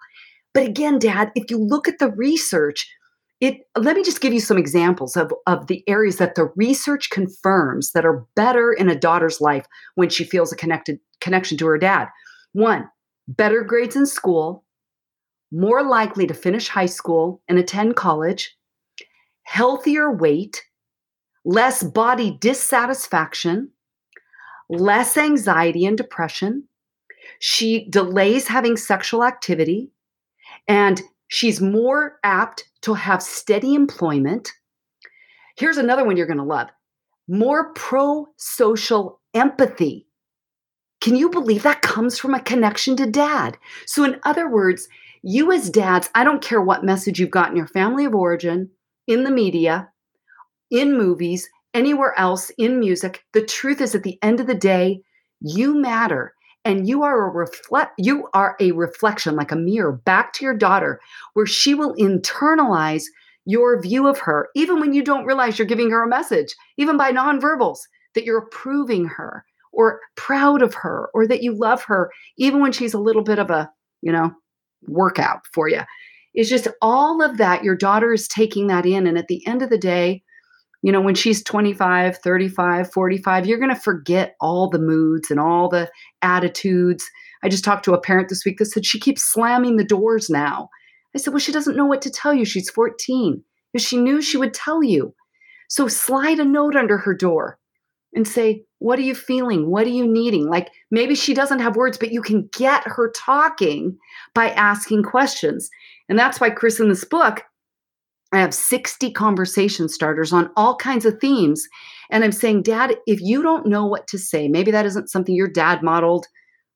But 0.54 0.65
again, 0.65 1.00
dad, 1.00 1.31
if 1.33 1.50
you 1.50 1.57
look 1.57 1.88
at 1.88 2.00
the 2.00 2.12
research, 2.12 2.89
it 3.42 3.68
let 3.76 3.96
me 3.96 4.04
just 4.04 4.22
give 4.22 4.34
you 4.34 4.40
some 4.40 4.58
examples 4.58 5.18
of, 5.18 5.34
of 5.48 5.68
the 5.68 5.84
areas 5.88 6.18
that 6.18 6.36
the 6.36 6.52
research 6.56 7.10
confirms 7.10 7.92
that 7.92 8.06
are 8.06 8.26
better 8.36 8.72
in 8.72 8.88
a 8.88 8.96
daughter's 8.96 9.42
life 9.42 9.66
when 9.96 10.10
she 10.10 10.24
feels 10.24 10.54
a 10.54 10.56
connected 10.56 11.00
connection 11.20 11.58
to 11.58 11.66
her 11.66 11.78
dad. 11.78 12.08
One 12.54 12.88
better 13.28 13.64
grades 13.64 13.96
in 13.96 14.06
school 14.06 14.64
more 15.52 15.84
likely 15.84 16.28
to 16.28 16.34
finish 16.34 16.70
high 16.70 16.86
school 16.86 17.42
and 17.50 17.58
attend 17.58 17.96
college 17.96 18.56
healthier 19.44 20.12
weight 20.12 20.64
less 21.44 21.84
body 21.84 22.38
dissatisfaction 22.40 23.70
less 24.70 25.18
anxiety 25.18 25.86
and 25.86 25.98
depression. 25.98 26.64
She 27.40 27.90
delays 27.90 28.48
having 28.48 28.78
sexual 28.78 29.26
activity 29.26 29.92
and 30.68 31.02
She's 31.32 31.62
more 31.62 32.20
apt 32.26 32.66
to 32.81 32.94
have 32.94 33.22
steady 33.22 33.74
employment. 33.74 34.51
Here's 35.57 35.78
another 35.78 36.04
one 36.04 36.18
you're 36.18 36.28
going 36.28 36.38
to 36.38 36.44
love 36.44 36.69
more 37.28 37.72
pro 37.74 38.28
social 38.38 39.19
empathy. 39.33 40.06
Can 41.00 41.16
you 41.16 41.30
believe 41.30 41.63
that 41.63 41.81
comes 41.81 42.19
from 42.19 42.33
a 42.33 42.42
connection 42.42 42.95
to 42.98 43.06
dad? 43.10 43.57
So, 43.86 44.04
in 44.04 44.19
other 44.24 44.50
words, 44.50 44.88
you 45.24 45.51
as 45.51 45.69
dads, 45.69 46.10
I 46.13 46.24
don't 46.24 46.42
care 46.42 46.62
what 46.62 46.83
message 46.83 47.19
you've 47.19 47.31
got 47.31 47.50
in 47.50 47.56
your 47.56 47.68
family 47.68 48.06
of 48.06 48.16
origin, 48.16 48.69
in 49.07 49.24
the 49.24 49.31
media, 49.31 49.89
in 50.69 50.98
movies, 50.98 51.50
anywhere 51.74 52.18
else, 52.18 52.51
in 52.57 52.80
music, 52.80 53.24
the 53.33 53.45
truth 53.45 53.81
is 53.81 53.95
at 53.95 54.04
the 54.04 54.19
end 54.22 54.39
of 54.39 54.48
the 54.48 54.56
day, 54.56 55.01
you 55.39 55.80
matter 55.80 56.33
and 56.63 56.88
you 56.88 57.04
are 57.04 57.28
a 57.28 57.31
reflect 57.31 57.94
you 57.98 58.28
are 58.34 58.56
a 58.60 58.72
reflection 58.72 59.36
like 59.36 59.52
a 59.52 59.56
mirror 59.56 59.92
back 59.92 60.34
to 60.34 60.46
your 60.46 60.56
daughter 60.56 61.00
where 61.34 61.46
she 61.46 61.74
will 61.74 61.96
internalize 61.96 63.04
your 63.46 63.81
view 63.81 64.08
of 64.08 64.19
her 64.19 64.50
even 64.56 64.80
when 64.80 64.94
you 64.94 65.04
don't 65.04 65.25
realize 65.25 65.58
you're 65.58 65.66
giving 65.66 65.90
her 65.90 66.04
a 66.04 66.10
message 66.10 66.56
even 66.78 66.97
by 66.97 67.12
nonverbals 67.12 67.80
that 68.14 68.24
you're 68.24 68.40
approving 68.40 69.06
her 69.06 69.44
or 69.71 70.00
proud 70.16 70.62
of 70.62 70.74
her 70.74 71.09
or 71.14 71.26
that 71.26 71.42
you 71.42 71.54
love 71.54 71.83
her 71.83 72.12
even 72.38 72.62
when 72.62 72.71
she's 72.71 72.94
a 72.94 73.00
little 73.00 73.24
bit 73.24 73.40
of 73.40 73.50
a 73.50 73.69
you 74.02 74.12
know 74.12 74.31
workout 74.88 75.42
for 75.54 75.68
you 75.68 75.81
it's 76.33 76.50
just 76.50 76.68
all 76.81 77.21
of 77.21 77.38
that 77.38 77.64
your 77.64 77.76
daughter 77.76 78.14
is 78.14 78.28
taking 78.28 78.68
that 78.68 78.85
in 78.85 79.07
and 79.07 79.18
at 79.18 79.28
the 79.28 79.45
end 79.47 79.62
of 79.62 79.69
the 79.69 79.78
day 79.78 80.21
you 80.81 80.92
know, 80.92 81.02
when 81.02 81.16
she's 81.16 81.44
25, 81.44 82.18
35, 82.18 82.92
45, 82.92 83.45
you're 83.45 83.59
going 83.59 83.73
to 83.73 83.80
forget 83.80 84.35
all 84.42 84.69
the 84.69 84.80
moods 84.80 85.30
and 85.30 85.40
all 85.40 85.69
the 85.69 85.90
attitudes. 86.21 87.07
I 87.44 87.50
just 87.50 87.64
talked 87.64 87.85
to 87.85 87.94
a 87.94 88.02
parent 88.02 88.30
this 88.30 88.45
week 88.45 88.57
that 88.57 88.66
said 88.66 88.85
she 88.85 89.00
keeps 89.00 89.23
slamming 89.23 89.78
the 89.78 89.83
doors 89.83 90.30
now. 90.30 90.69
I 91.16 91.19
said, 91.19 91.33
well, 91.33 91.40
she 91.40 91.52
doesn't 91.52 91.76
know 91.76 91.85
what 91.85 92.02
to 92.04 92.09
tell 92.09 92.33
you. 92.33 92.45
She's 92.45 92.69
14. 92.69 93.44
If 93.73 93.81
she 93.81 93.97
knew, 93.97 94.21
she 94.21 94.38
would 94.38 94.54
tell 94.54 94.83
you. 94.83 95.14
So 95.69 95.88
slide 95.88 96.40
a 96.40 96.45
note 96.45 96.76
under 96.76 96.97
her 96.97 97.14
door 97.14 97.57
and 98.14 98.28
say, 98.28 98.64
What 98.80 99.00
are 99.00 99.04
you 99.04 99.16
feeling? 99.16 99.69
What 99.69 99.85
are 99.88 99.92
you 99.92 100.07
needing? 100.07 100.50
Like 100.50 100.69
maybe 100.90 101.16
she 101.16 101.33
doesn't 101.33 101.59
have 101.59 101.76
words, 101.76 101.97
but 101.97 102.11
you 102.11 102.21
can 102.21 102.50
get 102.52 102.83
her 102.85 103.11
talking 103.16 103.97
by 104.33 104.50
asking 104.50 105.04
questions. 105.04 105.69
And 106.09 106.19
that's 106.19 106.42
why 106.42 106.50
Chris 106.50 106.80
in 106.80 106.90
this 106.90 107.06
book 107.06 107.44
I 108.31 108.40
have 108.40 108.54
60 108.54 109.11
conversation 109.11 109.90
starters 109.90 110.31
on 110.31 110.50
all 110.56 110.76
kinds 110.76 111.06
of 111.06 111.19
themes. 111.19 111.68
And 112.09 112.23
I'm 112.23 112.31
saying, 112.31 112.64
Dad, 112.64 112.97
if 113.06 113.21
you 113.21 113.42
don't 113.42 113.68
know 113.68 113.85
what 113.85 114.07
to 114.07 114.18
say, 114.18 114.47
maybe 114.47 114.71
that 114.71 114.85
isn't 114.85 115.09
something 115.09 115.35
your 115.35 115.50
dad 115.50 115.83
modeled 115.83 116.28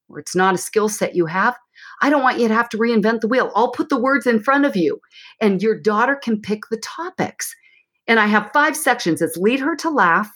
or 0.09 0.19
it's 0.19 0.35
not 0.35 0.53
a 0.53 0.59
skill 0.59 0.89
set 0.89 1.15
you 1.15 1.25
have. 1.25 1.55
I 2.01 2.09
don't 2.09 2.23
want 2.23 2.39
you 2.39 2.47
to 2.47 2.53
have 2.53 2.69
to 2.69 2.77
reinvent 2.77 3.21
the 3.21 3.27
wheel. 3.27 3.51
I'll 3.55 3.71
put 3.71 3.89
the 3.89 3.99
words 3.99 4.27
in 4.27 4.43
front 4.43 4.65
of 4.65 4.75
you 4.75 4.99
and 5.41 5.61
your 5.61 5.79
daughter 5.79 6.15
can 6.15 6.41
pick 6.41 6.61
the 6.69 6.77
topics. 6.77 7.53
And 8.07 8.19
I 8.19 8.27
have 8.27 8.51
five 8.53 8.75
sections 8.75 9.21
it's 9.21 9.37
lead 9.37 9.59
her 9.61 9.75
to 9.77 9.89
laugh, 9.89 10.29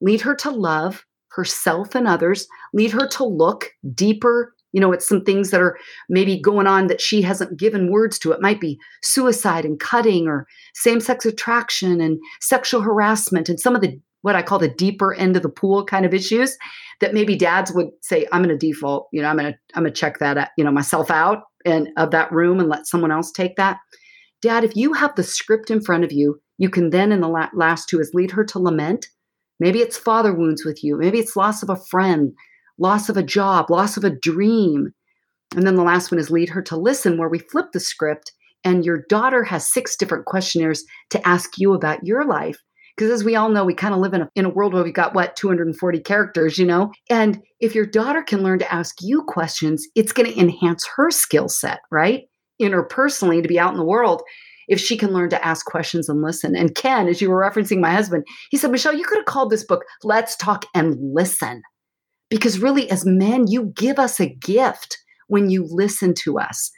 lead 0.00 0.22
her 0.22 0.34
to 0.36 0.50
love 0.50 1.04
herself 1.28 1.94
and 1.94 2.08
others, 2.08 2.48
lead 2.72 2.92
her 2.92 3.06
to 3.08 3.24
look 3.24 3.70
deeper 3.94 4.54
you 4.76 4.80
know, 4.80 4.92
it's 4.92 5.08
some 5.08 5.24
things 5.24 5.50
that 5.50 5.60
are 5.62 5.78
maybe 6.10 6.38
going 6.38 6.66
on 6.66 6.88
that 6.88 7.00
she 7.00 7.22
hasn't 7.22 7.58
given 7.58 7.90
words 7.90 8.18
to. 8.18 8.32
It 8.32 8.42
might 8.42 8.60
be 8.60 8.78
suicide 9.02 9.64
and 9.64 9.80
cutting 9.80 10.28
or 10.28 10.46
same 10.74 11.00
sex 11.00 11.24
attraction 11.24 11.98
and 11.98 12.18
sexual 12.42 12.82
harassment 12.82 13.48
and 13.48 13.58
some 13.58 13.74
of 13.74 13.80
the 13.80 13.98
what 14.20 14.36
I 14.36 14.42
call 14.42 14.58
the 14.58 14.68
deeper 14.68 15.14
end 15.14 15.34
of 15.34 15.42
the 15.42 15.48
pool 15.48 15.86
kind 15.86 16.04
of 16.04 16.12
issues 16.12 16.58
that 17.00 17.14
maybe 17.14 17.36
dads 17.36 17.72
would 17.72 17.88
say, 18.02 18.26
I'm 18.32 18.42
going 18.42 18.58
to 18.58 18.66
default, 18.66 19.08
you 19.12 19.22
know, 19.22 19.28
I'm 19.28 19.38
going 19.38 19.52
to, 19.52 19.58
I'm 19.74 19.84
going 19.84 19.94
to 19.94 19.98
check 19.98 20.18
that, 20.18 20.50
you 20.58 20.64
know, 20.64 20.72
myself 20.72 21.10
out 21.10 21.44
and 21.64 21.88
of 21.96 22.10
that 22.10 22.30
room 22.30 22.60
and 22.60 22.68
let 22.68 22.86
someone 22.86 23.12
else 23.12 23.32
take 23.32 23.56
that. 23.56 23.78
Dad, 24.42 24.62
if 24.62 24.76
you 24.76 24.92
have 24.92 25.14
the 25.14 25.22
script 25.22 25.70
in 25.70 25.80
front 25.80 26.04
of 26.04 26.12
you, 26.12 26.38
you 26.58 26.68
can 26.68 26.90
then 26.90 27.12
in 27.12 27.22
the 27.22 27.48
last 27.54 27.88
two 27.88 27.98
is 27.98 28.10
lead 28.12 28.30
her 28.32 28.44
to 28.44 28.58
lament. 28.58 29.06
Maybe 29.58 29.78
it's 29.78 29.96
father 29.96 30.34
wounds 30.34 30.66
with 30.66 30.84
you. 30.84 30.98
Maybe 30.98 31.18
it's 31.18 31.36
loss 31.36 31.62
of 31.62 31.70
a 31.70 31.76
friend, 31.76 32.34
loss 32.78 33.08
of 33.08 33.16
a 33.16 33.22
job, 33.22 33.70
loss 33.70 33.96
of 33.96 34.04
a 34.04 34.10
dream. 34.10 34.92
And 35.54 35.66
then 35.66 35.76
the 35.76 35.82
last 35.82 36.10
one 36.10 36.18
is 36.18 36.30
lead 36.30 36.50
her 36.50 36.62
to 36.62 36.76
listen, 36.76 37.18
where 37.18 37.28
we 37.28 37.38
flip 37.38 37.66
the 37.72 37.80
script 37.80 38.32
and 38.64 38.84
your 38.84 39.04
daughter 39.08 39.44
has 39.44 39.72
six 39.72 39.96
different 39.96 40.26
questionnaires 40.26 40.84
to 41.10 41.26
ask 41.26 41.52
you 41.56 41.72
about 41.72 42.04
your 42.04 42.24
life. 42.24 42.58
Because 42.96 43.12
as 43.12 43.24
we 43.24 43.36
all 43.36 43.50
know, 43.50 43.64
we 43.64 43.74
kind 43.74 43.94
of 43.94 44.00
live 44.00 44.14
in 44.14 44.22
a, 44.22 44.28
in 44.34 44.44
a 44.46 44.50
world 44.50 44.72
where 44.72 44.82
we've 44.82 44.92
got 44.92 45.14
what, 45.14 45.36
240 45.36 46.00
characters, 46.00 46.58
you 46.58 46.64
know? 46.64 46.90
And 47.10 47.42
if 47.60 47.74
your 47.74 47.86
daughter 47.86 48.22
can 48.22 48.42
learn 48.42 48.58
to 48.58 48.72
ask 48.72 48.96
you 49.02 49.22
questions, 49.22 49.86
it's 49.94 50.12
going 50.12 50.30
to 50.32 50.40
enhance 50.40 50.84
her 50.96 51.10
skill 51.10 51.48
set, 51.48 51.80
right? 51.90 52.24
Interpersonally, 52.60 53.42
to 53.42 53.48
be 53.48 53.58
out 53.58 53.72
in 53.72 53.78
the 53.78 53.84
world 53.84 54.22
if 54.66 54.80
she 54.80 54.96
can 54.96 55.12
learn 55.12 55.30
to 55.30 55.46
ask 55.46 55.66
questions 55.66 56.08
and 56.08 56.22
listen. 56.22 56.56
And 56.56 56.74
Ken, 56.74 57.06
as 57.06 57.20
you 57.20 57.30
were 57.30 57.40
referencing 57.40 57.80
my 57.80 57.92
husband, 57.92 58.24
he 58.50 58.56
said, 58.56 58.72
Michelle, 58.72 58.94
you 58.94 59.04
could 59.04 59.18
have 59.18 59.26
called 59.26 59.50
this 59.50 59.64
book 59.64 59.84
Let's 60.02 60.34
Talk 60.34 60.64
and 60.74 60.96
Listen. 60.98 61.62
Because 62.28 62.58
really, 62.58 62.90
as 62.90 63.06
men, 63.06 63.46
you 63.46 63.72
give 63.76 63.98
us 63.98 64.20
a 64.20 64.28
gift 64.28 64.98
when 65.28 65.50
you 65.50 65.66
listen 65.68 66.14
to 66.14 66.38
us. 66.38 66.70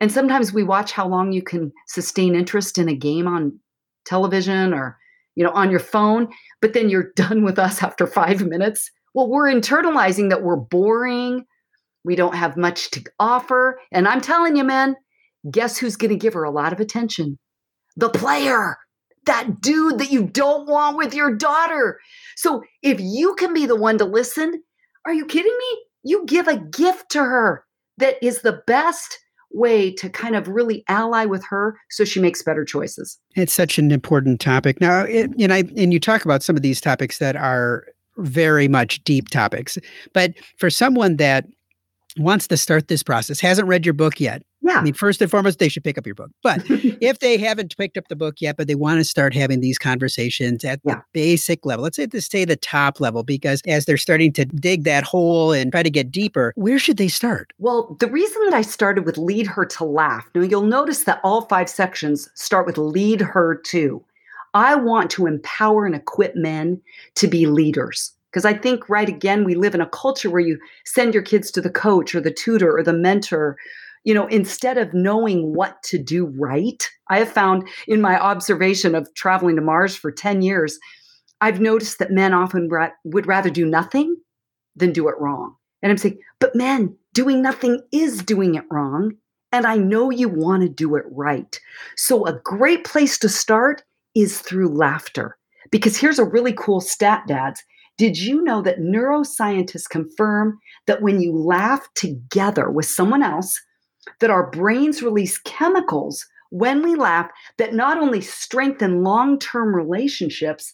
And 0.00 0.12
sometimes 0.12 0.52
we 0.52 0.62
watch 0.62 0.92
how 0.92 1.08
long 1.08 1.32
you 1.32 1.42
can 1.42 1.72
sustain 1.88 2.34
interest 2.34 2.78
in 2.78 2.88
a 2.88 2.94
game 2.94 3.26
on 3.26 3.58
television 4.06 4.72
or 4.72 4.96
you 5.34 5.44
know 5.44 5.50
on 5.50 5.70
your 5.70 5.80
phone, 5.80 6.28
but 6.60 6.72
then 6.72 6.88
you're 6.88 7.12
done 7.16 7.44
with 7.44 7.58
us 7.58 7.82
after 7.82 8.06
5 8.06 8.46
minutes. 8.46 8.90
Well, 9.14 9.28
we're 9.28 9.52
internalizing 9.52 10.30
that 10.30 10.42
we're 10.42 10.56
boring, 10.56 11.44
we 12.04 12.14
don't 12.14 12.34
have 12.34 12.56
much 12.56 12.90
to 12.92 13.04
offer, 13.18 13.80
and 13.92 14.06
I'm 14.06 14.20
telling 14.20 14.56
you, 14.56 14.64
men, 14.64 14.96
guess 15.50 15.78
who's 15.78 15.96
going 15.96 16.10
to 16.10 16.16
give 16.16 16.34
her 16.34 16.44
a 16.44 16.50
lot 16.50 16.72
of 16.72 16.80
attention? 16.80 17.38
The 17.96 18.10
player. 18.10 18.76
That 19.26 19.60
dude 19.60 19.98
that 19.98 20.10
you 20.10 20.26
don't 20.26 20.66
want 20.66 20.96
with 20.96 21.12
your 21.12 21.36
daughter. 21.36 21.98
So 22.36 22.62
if 22.82 22.98
you 22.98 23.34
can 23.34 23.52
be 23.52 23.66
the 23.66 23.76
one 23.76 23.98
to 23.98 24.06
listen, 24.06 24.62
are 25.06 25.14
you 25.14 25.26
kidding 25.26 25.56
me? 25.58 25.78
You 26.04 26.24
give 26.26 26.48
a 26.48 26.58
gift 26.58 27.10
to 27.10 27.20
her 27.20 27.64
that 27.98 28.16
is 28.22 28.42
the 28.42 28.62
best 28.66 29.18
way 29.50 29.90
to 29.94 30.10
kind 30.10 30.36
of 30.36 30.46
really 30.46 30.84
ally 30.88 31.24
with 31.24 31.42
her 31.48 31.78
so 31.90 32.04
she 32.04 32.20
makes 32.20 32.42
better 32.42 32.64
choices. 32.64 33.18
It's 33.34 33.52
such 33.52 33.78
an 33.78 33.90
important 33.90 34.40
topic. 34.40 34.80
Now, 34.80 35.02
it, 35.02 35.30
and 35.38 35.52
I 35.52 35.64
and 35.76 35.92
you 35.92 36.00
talk 36.00 36.24
about 36.24 36.42
some 36.42 36.56
of 36.56 36.62
these 36.62 36.80
topics 36.80 37.18
that 37.18 37.36
are 37.36 37.86
very 38.18 38.68
much 38.68 39.02
deep 39.04 39.28
topics. 39.28 39.78
But 40.12 40.34
for 40.58 40.70
someone 40.70 41.16
that 41.16 41.46
wants 42.16 42.48
to 42.48 42.56
start 42.56 42.88
this 42.88 43.02
process, 43.02 43.40
hasn't 43.40 43.68
read 43.68 43.86
your 43.86 43.94
book 43.94 44.20
yet, 44.20 44.42
yeah. 44.68 44.78
I 44.78 44.82
mean, 44.82 44.94
first 44.94 45.20
and 45.20 45.30
foremost, 45.30 45.58
they 45.58 45.68
should 45.68 45.84
pick 45.84 45.98
up 45.98 46.06
your 46.06 46.14
book. 46.14 46.30
But 46.42 46.62
if 46.68 47.18
they 47.18 47.38
haven't 47.38 47.76
picked 47.76 47.96
up 47.96 48.08
the 48.08 48.16
book 48.16 48.36
yet, 48.40 48.56
but 48.56 48.66
they 48.66 48.74
want 48.74 48.98
to 48.98 49.04
start 49.04 49.34
having 49.34 49.60
these 49.60 49.78
conversations 49.78 50.64
at 50.64 50.80
yeah. 50.84 50.96
the 50.96 51.02
basic 51.12 51.64
level, 51.64 51.84
let's 51.84 51.96
say 51.96 52.06
to 52.06 52.20
stay 52.20 52.44
the 52.44 52.56
top 52.56 53.00
level, 53.00 53.22
because 53.22 53.62
as 53.66 53.86
they're 53.86 53.96
starting 53.96 54.32
to 54.34 54.44
dig 54.44 54.84
that 54.84 55.04
hole 55.04 55.52
and 55.52 55.72
try 55.72 55.82
to 55.82 55.90
get 55.90 56.10
deeper, 56.10 56.52
where 56.56 56.78
should 56.78 56.96
they 56.96 57.08
start? 57.08 57.52
Well, 57.58 57.96
the 58.00 58.08
reason 58.08 58.44
that 58.44 58.54
I 58.54 58.62
started 58.62 59.04
with 59.04 59.18
lead 59.18 59.46
her 59.46 59.64
to 59.66 59.84
laugh, 59.84 60.28
now 60.34 60.42
you'll 60.42 60.62
notice 60.62 61.04
that 61.04 61.20
all 61.24 61.42
five 61.42 61.68
sections 61.68 62.28
start 62.34 62.66
with 62.66 62.78
lead 62.78 63.20
her 63.20 63.56
to. 63.66 64.04
I 64.54 64.74
want 64.74 65.10
to 65.12 65.26
empower 65.26 65.86
and 65.86 65.94
equip 65.94 66.34
men 66.34 66.80
to 67.16 67.26
be 67.26 67.46
leaders. 67.46 68.12
Because 68.30 68.44
I 68.44 68.52
think, 68.52 68.88
right 68.88 69.08
again, 69.08 69.44
we 69.44 69.54
live 69.54 69.74
in 69.74 69.80
a 69.80 69.88
culture 69.88 70.30
where 70.30 70.40
you 70.40 70.58
send 70.84 71.14
your 71.14 71.22
kids 71.22 71.50
to 71.52 71.60
the 71.60 71.70
coach 71.70 72.14
or 72.14 72.20
the 72.20 72.30
tutor 72.30 72.76
or 72.76 72.82
the 72.82 72.92
mentor 72.92 73.56
you 74.04 74.14
know, 74.14 74.26
instead 74.26 74.78
of 74.78 74.94
knowing 74.94 75.54
what 75.54 75.82
to 75.84 75.98
do 75.98 76.26
right, 76.38 76.88
I 77.08 77.18
have 77.18 77.30
found 77.30 77.68
in 77.86 78.00
my 78.00 78.18
observation 78.18 78.94
of 78.94 79.12
traveling 79.14 79.56
to 79.56 79.62
Mars 79.62 79.96
for 79.96 80.10
10 80.10 80.42
years, 80.42 80.78
I've 81.40 81.60
noticed 81.60 81.98
that 81.98 82.10
men 82.10 82.34
often 82.34 82.68
ra- 82.68 82.90
would 83.04 83.26
rather 83.26 83.50
do 83.50 83.66
nothing 83.66 84.16
than 84.76 84.92
do 84.92 85.08
it 85.08 85.14
wrong. 85.18 85.54
And 85.82 85.92
I'm 85.92 85.98
saying, 85.98 86.18
but 86.40 86.54
men, 86.54 86.96
doing 87.14 87.42
nothing 87.42 87.82
is 87.92 88.22
doing 88.22 88.54
it 88.54 88.64
wrong. 88.70 89.12
And 89.52 89.66
I 89.66 89.76
know 89.76 90.10
you 90.10 90.28
want 90.28 90.62
to 90.62 90.68
do 90.68 90.96
it 90.96 91.04
right. 91.10 91.58
So, 91.96 92.26
a 92.26 92.38
great 92.44 92.84
place 92.84 93.18
to 93.20 93.28
start 93.28 93.82
is 94.14 94.40
through 94.40 94.76
laughter. 94.76 95.38
Because 95.70 95.96
here's 95.96 96.18
a 96.18 96.24
really 96.24 96.52
cool 96.52 96.80
stat, 96.80 97.24
dads. 97.26 97.62
Did 97.96 98.18
you 98.18 98.42
know 98.42 98.62
that 98.62 98.78
neuroscientists 98.78 99.88
confirm 99.88 100.58
that 100.86 101.02
when 101.02 101.20
you 101.20 101.36
laugh 101.36 101.86
together 101.94 102.70
with 102.70 102.86
someone 102.86 103.22
else, 103.22 103.60
that 104.20 104.30
our 104.30 104.50
brains 104.50 105.02
release 105.02 105.38
chemicals 105.38 106.26
when 106.50 106.82
we 106.82 106.94
laugh 106.94 107.30
that 107.58 107.74
not 107.74 107.98
only 107.98 108.20
strengthen 108.20 109.02
long 109.02 109.38
term 109.38 109.74
relationships, 109.74 110.72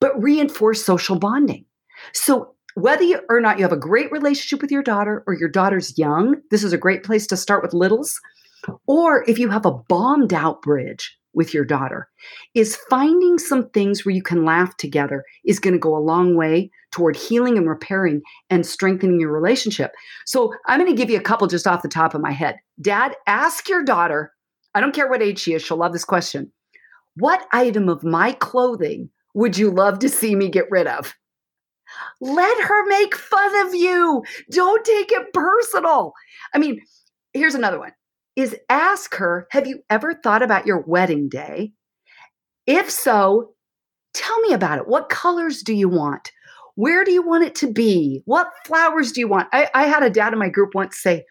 but 0.00 0.20
reinforce 0.22 0.84
social 0.84 1.18
bonding. 1.18 1.64
So, 2.12 2.54
whether 2.74 3.04
you, 3.04 3.20
or 3.28 3.40
not 3.40 3.58
you 3.58 3.64
have 3.64 3.72
a 3.72 3.76
great 3.76 4.10
relationship 4.10 4.60
with 4.60 4.72
your 4.72 4.82
daughter 4.82 5.22
or 5.28 5.34
your 5.34 5.48
daughter's 5.48 5.96
young, 5.96 6.40
this 6.50 6.64
is 6.64 6.72
a 6.72 6.78
great 6.78 7.04
place 7.04 7.26
to 7.28 7.36
start 7.36 7.62
with 7.62 7.72
littles. 7.72 8.20
Or 8.88 9.24
if 9.28 9.38
you 9.38 9.48
have 9.50 9.64
a 9.64 9.72
bombed 9.72 10.32
out 10.32 10.60
bridge 10.60 11.16
with 11.34 11.54
your 11.54 11.64
daughter, 11.64 12.08
is 12.54 12.76
finding 12.90 13.38
some 13.38 13.68
things 13.70 14.04
where 14.04 14.14
you 14.14 14.22
can 14.22 14.44
laugh 14.44 14.76
together 14.76 15.24
is 15.44 15.60
going 15.60 15.74
to 15.74 15.78
go 15.78 15.96
a 15.96 15.98
long 15.98 16.36
way 16.36 16.70
toward 16.94 17.16
healing 17.16 17.58
and 17.58 17.68
repairing 17.68 18.22
and 18.50 18.64
strengthening 18.64 19.18
your 19.18 19.32
relationship. 19.32 19.90
So 20.26 20.54
I'm 20.68 20.78
going 20.78 20.90
to 20.90 20.96
give 20.96 21.10
you 21.10 21.18
a 21.18 21.22
couple 21.22 21.48
just 21.48 21.66
off 21.66 21.82
the 21.82 21.88
top 21.88 22.14
of 22.14 22.20
my 22.20 22.30
head. 22.30 22.56
Dad, 22.80 23.16
ask 23.26 23.68
your 23.68 23.82
daughter, 23.82 24.32
I 24.76 24.80
don't 24.80 24.94
care 24.94 25.08
what 25.08 25.20
age 25.20 25.40
she 25.40 25.54
is, 25.54 25.62
she'll 25.62 25.76
love 25.76 25.92
this 25.92 26.04
question. 26.04 26.52
What 27.16 27.46
item 27.52 27.88
of 27.88 28.04
my 28.04 28.32
clothing 28.32 29.10
would 29.34 29.58
you 29.58 29.72
love 29.72 29.98
to 29.98 30.08
see 30.08 30.36
me 30.36 30.48
get 30.48 30.70
rid 30.70 30.86
of? 30.86 31.14
Let 32.20 32.62
her 32.62 32.86
make 32.86 33.16
fun 33.16 33.66
of 33.66 33.74
you. 33.74 34.22
Don't 34.52 34.84
take 34.84 35.10
it 35.10 35.32
personal. 35.32 36.12
I 36.54 36.58
mean, 36.58 36.80
here's 37.32 37.56
another 37.56 37.80
one 37.80 37.92
is 38.36 38.56
ask 38.68 39.14
her, 39.14 39.46
have 39.50 39.66
you 39.66 39.80
ever 39.90 40.14
thought 40.14 40.42
about 40.42 40.66
your 40.66 40.80
wedding 40.86 41.28
day? 41.28 41.72
If 42.66 42.90
so, 42.90 43.54
tell 44.12 44.40
me 44.40 44.52
about 44.52 44.78
it. 44.78 44.88
What 44.88 45.08
colors 45.08 45.62
do 45.62 45.72
you 45.72 45.88
want? 45.88 46.32
Where 46.76 47.04
do 47.04 47.12
you 47.12 47.22
want 47.22 47.44
it 47.44 47.54
to 47.56 47.72
be? 47.72 48.22
What 48.24 48.48
flowers 48.66 49.12
do 49.12 49.20
you 49.20 49.28
want? 49.28 49.48
I, 49.52 49.68
I 49.74 49.84
had 49.84 50.02
a 50.02 50.10
dad 50.10 50.32
in 50.32 50.38
my 50.38 50.48
group 50.48 50.74
once 50.74 51.00
say, 51.00 51.24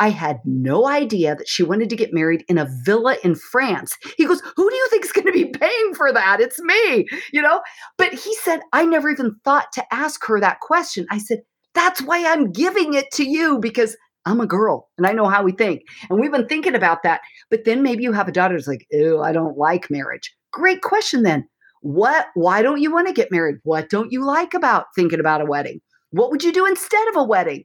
I 0.00 0.08
had 0.08 0.40
no 0.44 0.88
idea 0.88 1.36
that 1.36 1.48
she 1.48 1.62
wanted 1.62 1.88
to 1.90 1.96
get 1.96 2.12
married 2.12 2.44
in 2.48 2.58
a 2.58 2.68
villa 2.84 3.16
in 3.22 3.36
France. 3.36 3.96
He 4.16 4.26
goes, 4.26 4.42
Who 4.56 4.68
do 4.68 4.76
you 4.76 4.88
think 4.90 5.04
is 5.04 5.12
going 5.12 5.26
to 5.26 5.32
be 5.32 5.46
paying 5.46 5.94
for 5.94 6.12
that? 6.12 6.40
It's 6.40 6.60
me, 6.60 7.06
you 7.32 7.40
know? 7.40 7.60
But 7.96 8.12
he 8.12 8.34
said, 8.36 8.60
I 8.72 8.84
never 8.84 9.08
even 9.08 9.36
thought 9.44 9.66
to 9.74 9.94
ask 9.94 10.24
her 10.26 10.40
that 10.40 10.60
question. 10.60 11.06
I 11.10 11.18
said, 11.18 11.42
That's 11.74 12.02
why 12.02 12.24
I'm 12.26 12.50
giving 12.50 12.94
it 12.94 13.06
to 13.14 13.28
you 13.28 13.58
because 13.60 13.96
I'm 14.26 14.40
a 14.40 14.46
girl 14.46 14.88
and 14.98 15.06
I 15.06 15.12
know 15.12 15.28
how 15.28 15.42
we 15.42 15.52
think. 15.52 15.82
And 16.10 16.18
we've 16.18 16.32
been 16.32 16.48
thinking 16.48 16.74
about 16.74 17.02
that. 17.04 17.20
But 17.50 17.64
then 17.64 17.82
maybe 17.82 18.02
you 18.02 18.12
have 18.12 18.28
a 18.28 18.32
daughter 18.32 18.54
who's 18.54 18.66
like, 18.66 18.86
Ew, 18.90 19.22
I 19.22 19.32
don't 19.32 19.56
like 19.56 19.90
marriage. 19.90 20.34
Great 20.52 20.82
question 20.82 21.22
then. 21.22 21.48
What, 21.84 22.28
why 22.32 22.62
don't 22.62 22.80
you 22.80 22.90
want 22.90 23.08
to 23.08 23.12
get 23.12 23.30
married? 23.30 23.56
What 23.62 23.90
don't 23.90 24.10
you 24.10 24.24
like 24.24 24.54
about 24.54 24.86
thinking 24.96 25.20
about 25.20 25.42
a 25.42 25.44
wedding? 25.44 25.82
What 26.12 26.30
would 26.30 26.42
you 26.42 26.50
do 26.50 26.64
instead 26.64 27.06
of 27.08 27.16
a 27.16 27.22
wedding? 27.22 27.64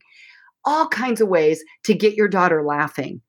All 0.66 0.90
kinds 0.90 1.22
of 1.22 1.30
ways 1.30 1.64
to 1.86 1.94
get 1.94 2.16
your 2.16 2.28
daughter 2.28 2.62
laughing. 2.66 3.22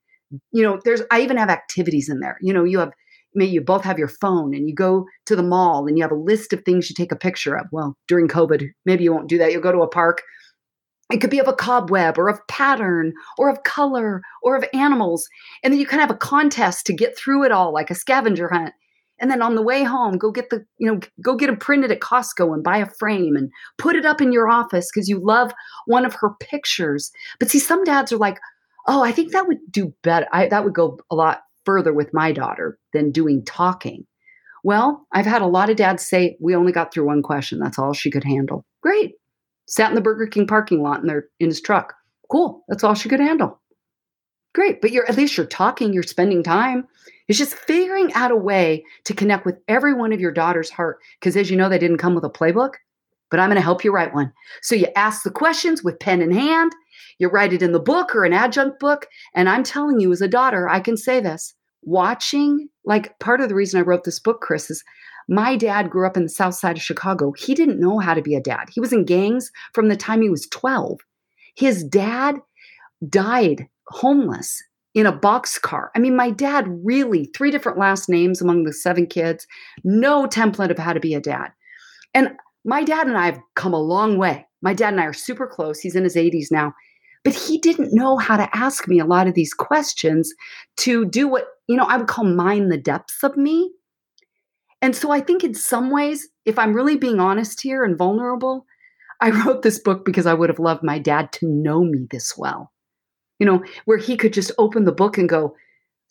You 0.50 0.64
know, 0.64 0.80
there's, 0.84 1.02
I 1.12 1.20
even 1.20 1.36
have 1.36 1.48
activities 1.48 2.08
in 2.08 2.18
there. 2.18 2.38
You 2.42 2.52
know, 2.52 2.64
you 2.64 2.80
have, 2.80 2.90
maybe 3.36 3.52
you 3.52 3.60
both 3.60 3.84
have 3.84 4.00
your 4.00 4.08
phone 4.08 4.52
and 4.52 4.68
you 4.68 4.74
go 4.74 5.06
to 5.26 5.36
the 5.36 5.44
mall 5.44 5.86
and 5.86 5.96
you 5.96 6.02
have 6.02 6.10
a 6.10 6.16
list 6.16 6.52
of 6.52 6.64
things 6.64 6.90
you 6.90 6.94
take 6.96 7.12
a 7.12 7.16
picture 7.16 7.56
of. 7.56 7.66
Well, 7.70 7.96
during 8.08 8.26
COVID, 8.26 8.68
maybe 8.84 9.04
you 9.04 9.12
won't 9.12 9.28
do 9.28 9.38
that. 9.38 9.52
You'll 9.52 9.62
go 9.62 9.70
to 9.70 9.82
a 9.82 9.88
park. 9.88 10.22
It 11.12 11.20
could 11.20 11.30
be 11.30 11.38
of 11.38 11.46
a 11.46 11.52
cobweb 11.52 12.18
or 12.18 12.28
of 12.28 12.44
pattern 12.48 13.12
or 13.38 13.48
of 13.48 13.62
color 13.62 14.22
or 14.42 14.56
of 14.56 14.64
animals. 14.74 15.28
And 15.62 15.72
then 15.72 15.78
you 15.78 15.86
kind 15.86 16.02
of 16.02 16.08
have 16.08 16.16
a 16.16 16.18
contest 16.18 16.84
to 16.86 16.92
get 16.92 17.16
through 17.16 17.44
it 17.44 17.52
all, 17.52 17.72
like 17.72 17.92
a 17.92 17.94
scavenger 17.94 18.48
hunt 18.48 18.72
and 19.20 19.30
then 19.30 19.42
on 19.42 19.54
the 19.54 19.62
way 19.62 19.84
home 19.84 20.16
go 20.16 20.30
get 20.30 20.50
the 20.50 20.64
you 20.78 20.90
know 20.90 20.98
go 21.22 21.36
get 21.36 21.46
them 21.46 21.56
printed 21.56 21.92
at 21.92 22.00
costco 22.00 22.52
and 22.54 22.64
buy 22.64 22.78
a 22.78 22.86
frame 22.98 23.36
and 23.36 23.50
put 23.78 23.94
it 23.94 24.06
up 24.06 24.20
in 24.20 24.32
your 24.32 24.48
office 24.48 24.90
because 24.92 25.08
you 25.08 25.20
love 25.22 25.52
one 25.86 26.04
of 26.04 26.14
her 26.14 26.30
pictures. 26.40 27.12
But 27.38 27.50
see 27.50 27.58
some 27.58 27.84
dads 27.84 28.12
are 28.12 28.18
like 28.18 28.38
oh 28.88 29.02
i 29.02 29.12
think 29.12 29.32
that 29.32 29.46
would 29.46 29.58
do 29.70 29.94
better 30.02 30.26
I, 30.32 30.48
that 30.48 30.64
would 30.64 30.74
go 30.74 30.98
a 31.10 31.14
lot 31.14 31.42
further 31.64 31.92
with 31.92 32.12
my 32.14 32.32
daughter 32.32 32.78
than 32.92 33.12
doing 33.12 33.44
talking. 33.44 34.06
Well 34.64 35.06
i've 35.12 35.26
had 35.26 35.42
a 35.42 35.46
lot 35.46 35.70
of 35.70 35.76
dads 35.76 36.06
say 36.06 36.36
we 36.40 36.56
only 36.56 36.72
got 36.72 36.92
through 36.92 37.06
one 37.06 37.22
question. 37.22 37.58
That's 37.58 37.78
all 37.78 37.92
she 37.92 38.10
could 38.10 38.24
handle. 38.24 38.64
Great. 38.82 39.14
Sat 39.68 39.90
in 39.90 39.94
the 39.94 40.00
burger 40.00 40.26
king 40.26 40.46
parking 40.46 40.82
lot 40.82 41.00
in 41.00 41.06
they're 41.06 41.28
in 41.38 41.48
his 41.48 41.60
truck. 41.60 41.94
Cool. 42.30 42.64
That's 42.68 42.84
all 42.84 42.94
she 42.94 43.08
could 43.08 43.20
handle. 43.20 43.60
Great. 44.54 44.80
But 44.80 44.90
you're 44.90 45.08
at 45.08 45.16
least 45.16 45.36
you're 45.36 45.46
talking 45.46 45.92
you're 45.92 46.02
spending 46.02 46.42
time 46.42 46.86
it's 47.30 47.38
just 47.38 47.54
figuring 47.54 48.12
out 48.14 48.32
a 48.32 48.36
way 48.36 48.84
to 49.04 49.14
connect 49.14 49.46
with 49.46 49.56
every 49.68 49.94
one 49.94 50.12
of 50.12 50.20
your 50.20 50.32
daughter's 50.32 50.68
heart. 50.68 50.98
Because 51.20 51.36
as 51.36 51.48
you 51.48 51.56
know, 51.56 51.68
they 51.68 51.78
didn't 51.78 51.98
come 51.98 52.14
with 52.14 52.24
a 52.24 52.30
playbook. 52.30 52.74
but 53.30 53.38
I'm 53.38 53.48
going 53.48 53.56
to 53.56 53.62
help 53.62 53.84
you 53.84 53.92
write 53.92 54.12
one. 54.12 54.32
So 54.62 54.74
you 54.74 54.88
ask 54.96 55.22
the 55.22 55.30
questions 55.30 55.84
with 55.84 56.00
pen 56.00 56.20
in 56.20 56.32
hand, 56.32 56.72
you 57.20 57.28
write 57.28 57.52
it 57.52 57.62
in 57.62 57.70
the 57.70 57.78
book 57.78 58.16
or 58.16 58.24
an 58.24 58.32
adjunct 58.32 58.80
book. 58.80 59.06
And 59.32 59.48
I'm 59.48 59.62
telling 59.62 60.00
you, 60.00 60.10
as 60.10 60.20
a 60.20 60.26
daughter, 60.26 60.68
I 60.68 60.80
can 60.80 60.96
say 60.96 61.20
this 61.20 61.54
watching, 61.82 62.68
like 62.84 63.16
part 63.20 63.40
of 63.40 63.48
the 63.48 63.54
reason 63.54 63.78
I 63.78 63.84
wrote 63.84 64.02
this 64.02 64.18
book, 64.18 64.40
Chris, 64.40 64.68
is 64.68 64.82
my 65.28 65.56
dad 65.56 65.90
grew 65.90 66.08
up 66.08 66.16
in 66.16 66.24
the 66.24 66.28
south 66.28 66.56
side 66.56 66.76
of 66.76 66.82
Chicago. 66.82 67.32
He 67.38 67.54
didn't 67.54 67.78
know 67.78 68.00
how 68.00 68.14
to 68.14 68.22
be 68.22 68.34
a 68.34 68.40
dad. 68.40 68.68
He 68.72 68.80
was 68.80 68.92
in 68.92 69.04
gangs 69.04 69.52
from 69.72 69.88
the 69.88 69.96
time 69.96 70.22
he 70.22 70.28
was 70.28 70.48
12. 70.48 70.98
His 71.54 71.84
dad 71.84 72.40
died 73.08 73.68
homeless 73.86 74.60
in 74.94 75.06
a 75.06 75.12
boxcar. 75.12 75.88
I 75.94 75.98
mean, 75.98 76.16
my 76.16 76.30
dad 76.30 76.66
really, 76.84 77.30
three 77.34 77.50
different 77.50 77.78
last 77.78 78.08
names 78.08 78.40
among 78.40 78.64
the 78.64 78.72
seven 78.72 79.06
kids, 79.06 79.46
no 79.84 80.26
template 80.26 80.70
of 80.70 80.78
how 80.78 80.92
to 80.92 81.00
be 81.00 81.14
a 81.14 81.20
dad. 81.20 81.50
And 82.14 82.30
my 82.64 82.82
dad 82.82 83.06
and 83.06 83.16
I 83.16 83.26
have 83.26 83.40
come 83.54 83.72
a 83.72 83.80
long 83.80 84.18
way. 84.18 84.46
My 84.62 84.74
dad 84.74 84.92
and 84.92 85.00
I 85.00 85.04
are 85.04 85.12
super 85.12 85.46
close. 85.46 85.80
He's 85.80 85.96
in 85.96 86.04
his 86.04 86.16
80s 86.16 86.50
now. 86.50 86.74
But 87.22 87.34
he 87.34 87.58
didn't 87.58 87.94
know 87.94 88.16
how 88.16 88.36
to 88.36 88.48
ask 88.56 88.88
me 88.88 88.98
a 88.98 89.04
lot 89.04 89.26
of 89.26 89.34
these 89.34 89.52
questions 89.52 90.32
to 90.78 91.04
do 91.04 91.28
what, 91.28 91.46
you 91.68 91.76
know, 91.76 91.84
I 91.84 91.98
would 91.98 92.08
call 92.08 92.24
mine 92.24 92.68
the 92.68 92.78
depths 92.78 93.22
of 93.22 93.36
me. 93.36 93.72
And 94.82 94.96
so 94.96 95.10
I 95.10 95.20
think 95.20 95.44
in 95.44 95.54
some 95.54 95.90
ways, 95.90 96.28
if 96.46 96.58
I'm 96.58 96.72
really 96.72 96.96
being 96.96 97.20
honest 97.20 97.60
here 97.60 97.84
and 97.84 97.98
vulnerable, 97.98 98.64
I 99.20 99.30
wrote 99.44 99.62
this 99.62 99.78
book 99.78 100.04
because 100.04 100.26
I 100.26 100.34
would 100.34 100.48
have 100.48 100.58
loved 100.58 100.82
my 100.82 100.98
dad 100.98 101.32
to 101.34 101.46
know 101.46 101.84
me 101.84 102.06
this 102.10 102.36
well. 102.36 102.72
You 103.40 103.46
know, 103.46 103.64
where 103.86 103.98
he 103.98 104.16
could 104.16 104.32
just 104.32 104.52
open 104.58 104.84
the 104.84 104.92
book 104.92 105.18
and 105.18 105.28
go, 105.28 105.56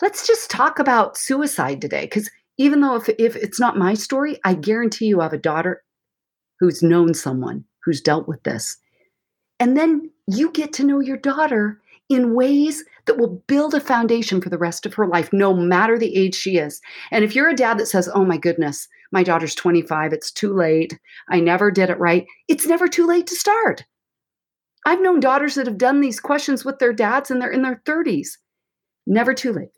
let's 0.02 0.28
just 0.28 0.52
talk 0.52 0.80
about 0.80 1.18
suicide 1.18 1.80
today. 1.80 2.02
Because 2.02 2.30
even 2.58 2.82
though 2.82 2.96
if, 2.96 3.08
if 3.18 3.38
it's 3.38 3.60
not 3.60 3.78
my 3.78 3.94
story, 3.94 4.38
I 4.44 4.54
guarantee 4.54 5.06
you 5.06 5.22
I 5.22 5.24
have 5.24 5.34
a 5.34 5.38
daughter 5.38 5.84
who's 6.60 6.84
known 6.84 7.14
someone 7.14 7.64
who's 7.86 8.02
dealt 8.02 8.28
with 8.28 8.44
this. 8.44 8.78
And 9.60 9.78
then 9.78 10.12
you 10.28 10.52
get 10.52 10.74
to 10.74 10.84
know 10.84 11.00
your 11.00 11.18
daughter 11.18 11.80
in 12.10 12.34
ways 12.34 12.84
that 13.06 13.18
will 13.18 13.42
build 13.48 13.74
a 13.74 13.80
foundation 13.80 14.42
for 14.42 14.50
the 14.50 14.58
rest 14.58 14.86
of 14.86 14.94
her 14.96 15.08
life, 15.08 15.32
no 15.32 15.54
matter 15.54 15.98
the 15.98 16.16
age 16.16 16.36
she 16.36 16.58
is. 16.58 16.82
And 17.12 17.24
if 17.24 17.36
you're 17.36 17.50
a 17.50 17.56
dad 17.56 17.78
that 17.78 17.88
says, 17.88 18.10
Oh 18.14 18.26
my 18.26 18.38
goodness, 18.38 18.88
my 19.12 19.24
daughter's 19.24 19.56
25, 19.56 20.14
it's 20.14 20.32
too 20.32 20.54
late, 20.54 21.00
I 21.30 21.40
never 21.40 21.72
did 21.72 21.90
it 21.90 22.00
right, 22.00 22.26
it's 22.48 22.68
never 22.68 22.88
too 22.88 23.08
late 23.08 23.28
to 23.28 23.36
start. 23.36 23.86
I've 24.86 25.02
known 25.02 25.20
daughters 25.20 25.56
that 25.56 25.68
have 25.68 25.78
done 25.78 26.02
these 26.02 26.20
questions 26.20 26.64
with 26.64 26.80
their 26.80 26.94
dads 26.94 27.30
and 27.30 27.42
they're 27.42 27.52
in 27.52 27.62
their 27.62 27.82
30s. 27.86 28.30
Never 29.06 29.34
too 29.34 29.54
late. 29.54 29.70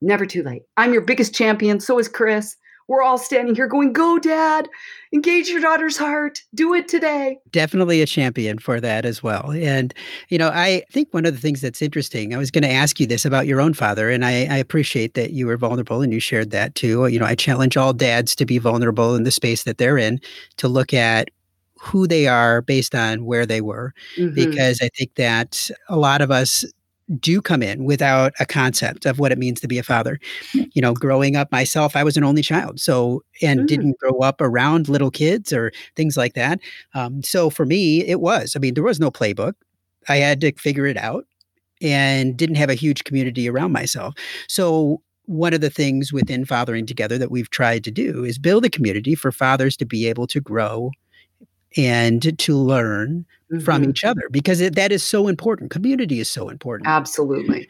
Never 0.00 0.26
too 0.26 0.42
late. 0.42 0.62
I'm 0.76 0.92
your 0.92 1.02
biggest 1.02 1.34
champion. 1.34 1.80
So 1.80 1.98
is 1.98 2.08
Chris 2.08 2.56
we're 2.88 3.02
all 3.02 3.18
standing 3.18 3.54
here 3.54 3.66
going, 3.66 3.92
Go, 3.92 4.18
dad, 4.18 4.68
engage 5.12 5.48
your 5.48 5.60
daughter's 5.60 5.96
heart, 5.96 6.42
do 6.54 6.74
it 6.74 6.88
today. 6.88 7.38
Definitely 7.50 8.02
a 8.02 8.06
champion 8.06 8.58
for 8.58 8.80
that 8.80 9.04
as 9.04 9.22
well. 9.22 9.52
And, 9.52 9.94
you 10.28 10.38
know, 10.38 10.48
I 10.48 10.84
think 10.90 11.12
one 11.12 11.24
of 11.24 11.34
the 11.34 11.40
things 11.40 11.60
that's 11.60 11.80
interesting, 11.80 12.34
I 12.34 12.38
was 12.38 12.50
going 12.50 12.62
to 12.62 12.70
ask 12.70 13.00
you 13.00 13.06
this 13.06 13.24
about 13.24 13.46
your 13.46 13.60
own 13.60 13.74
father, 13.74 14.10
and 14.10 14.24
I, 14.24 14.44
I 14.46 14.56
appreciate 14.56 15.14
that 15.14 15.32
you 15.32 15.46
were 15.46 15.56
vulnerable 15.56 16.02
and 16.02 16.12
you 16.12 16.20
shared 16.20 16.50
that 16.50 16.74
too. 16.74 17.06
You 17.06 17.18
know, 17.18 17.26
I 17.26 17.34
challenge 17.34 17.76
all 17.76 17.92
dads 17.92 18.34
to 18.36 18.46
be 18.46 18.58
vulnerable 18.58 19.14
in 19.14 19.24
the 19.24 19.30
space 19.30 19.62
that 19.64 19.78
they're 19.78 19.98
in, 19.98 20.20
to 20.58 20.68
look 20.68 20.92
at 20.92 21.30
who 21.84 22.06
they 22.06 22.26
are 22.26 22.62
based 22.62 22.94
on 22.94 23.24
where 23.24 23.46
they 23.46 23.60
were 23.60 23.92
mm-hmm. 24.16 24.34
because 24.34 24.80
i 24.82 24.88
think 24.96 25.14
that 25.14 25.70
a 25.88 25.96
lot 25.96 26.20
of 26.20 26.30
us 26.30 26.64
do 27.20 27.42
come 27.42 27.62
in 27.62 27.84
without 27.84 28.32
a 28.40 28.46
concept 28.46 29.04
of 29.04 29.18
what 29.18 29.32
it 29.32 29.38
means 29.38 29.60
to 29.60 29.68
be 29.68 29.78
a 29.78 29.82
father. 29.82 30.18
You 30.52 30.80
know, 30.80 30.94
growing 30.94 31.36
up 31.36 31.52
myself, 31.52 31.96
I 31.96 32.04
was 32.04 32.16
an 32.16 32.24
only 32.24 32.42
child, 32.42 32.80
so 32.80 33.22
and 33.42 33.60
mm. 33.60 33.66
didn't 33.66 33.98
grow 33.98 34.20
up 34.20 34.40
around 34.40 34.88
little 34.88 35.10
kids 35.10 35.52
or 35.52 35.72
things 35.96 36.16
like 36.16 36.34
that. 36.34 36.60
Um, 36.94 37.22
so 37.22 37.50
for 37.50 37.66
me, 37.66 38.00
it 38.06 38.20
was. 38.20 38.54
I 38.56 38.58
mean, 38.58 38.74
there 38.74 38.82
was 38.82 39.00
no 39.00 39.10
playbook. 39.10 39.52
I 40.08 40.16
had 40.16 40.40
to 40.40 40.52
figure 40.52 40.86
it 40.86 40.96
out, 40.96 41.26
and 41.82 42.36
didn't 42.36 42.56
have 42.56 42.70
a 42.70 42.74
huge 42.74 43.04
community 43.04 43.48
around 43.48 43.72
myself. 43.72 44.14
So 44.48 45.02
one 45.26 45.54
of 45.54 45.60
the 45.60 45.70
things 45.70 46.12
within 46.12 46.44
fathering 46.44 46.86
together 46.86 47.16
that 47.18 47.30
we've 47.30 47.50
tried 47.50 47.84
to 47.84 47.90
do 47.90 48.24
is 48.24 48.38
build 48.38 48.64
a 48.64 48.70
community 48.70 49.14
for 49.14 49.32
fathers 49.32 49.76
to 49.78 49.86
be 49.86 50.06
able 50.06 50.26
to 50.26 50.40
grow 50.40 50.90
and 51.76 52.38
to 52.38 52.56
learn 52.56 53.24
mm-hmm. 53.52 53.64
from 53.64 53.84
each 53.84 54.04
other 54.04 54.28
because 54.30 54.60
it, 54.60 54.74
that 54.74 54.92
is 54.92 55.02
so 55.02 55.28
important. 55.28 55.70
Community 55.70 56.20
is 56.20 56.30
so 56.30 56.48
important. 56.48 56.88
Absolutely. 56.88 57.68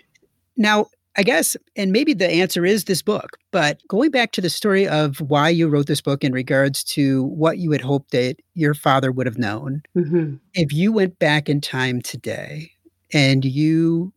Now, 0.56 0.86
I 1.16 1.22
guess, 1.22 1.56
and 1.76 1.92
maybe 1.92 2.12
the 2.12 2.28
answer 2.28 2.64
is 2.64 2.84
this 2.84 3.00
book, 3.00 3.38
but 3.52 3.80
going 3.88 4.10
back 4.10 4.32
to 4.32 4.40
the 4.40 4.50
story 4.50 4.88
of 4.88 5.20
why 5.20 5.48
you 5.48 5.68
wrote 5.68 5.86
this 5.86 6.00
book 6.00 6.24
in 6.24 6.32
regards 6.32 6.82
to 6.84 7.24
what 7.24 7.58
you 7.58 7.70
had 7.70 7.80
hoped 7.80 8.10
that 8.10 8.36
your 8.54 8.74
father 8.74 9.12
would 9.12 9.26
have 9.26 9.38
known, 9.38 9.82
mm-hmm. 9.96 10.34
if 10.54 10.72
you 10.72 10.92
went 10.92 11.18
back 11.20 11.48
in 11.48 11.60
time 11.60 12.02
today 12.02 12.72
and 13.12 13.44
you 13.44 14.12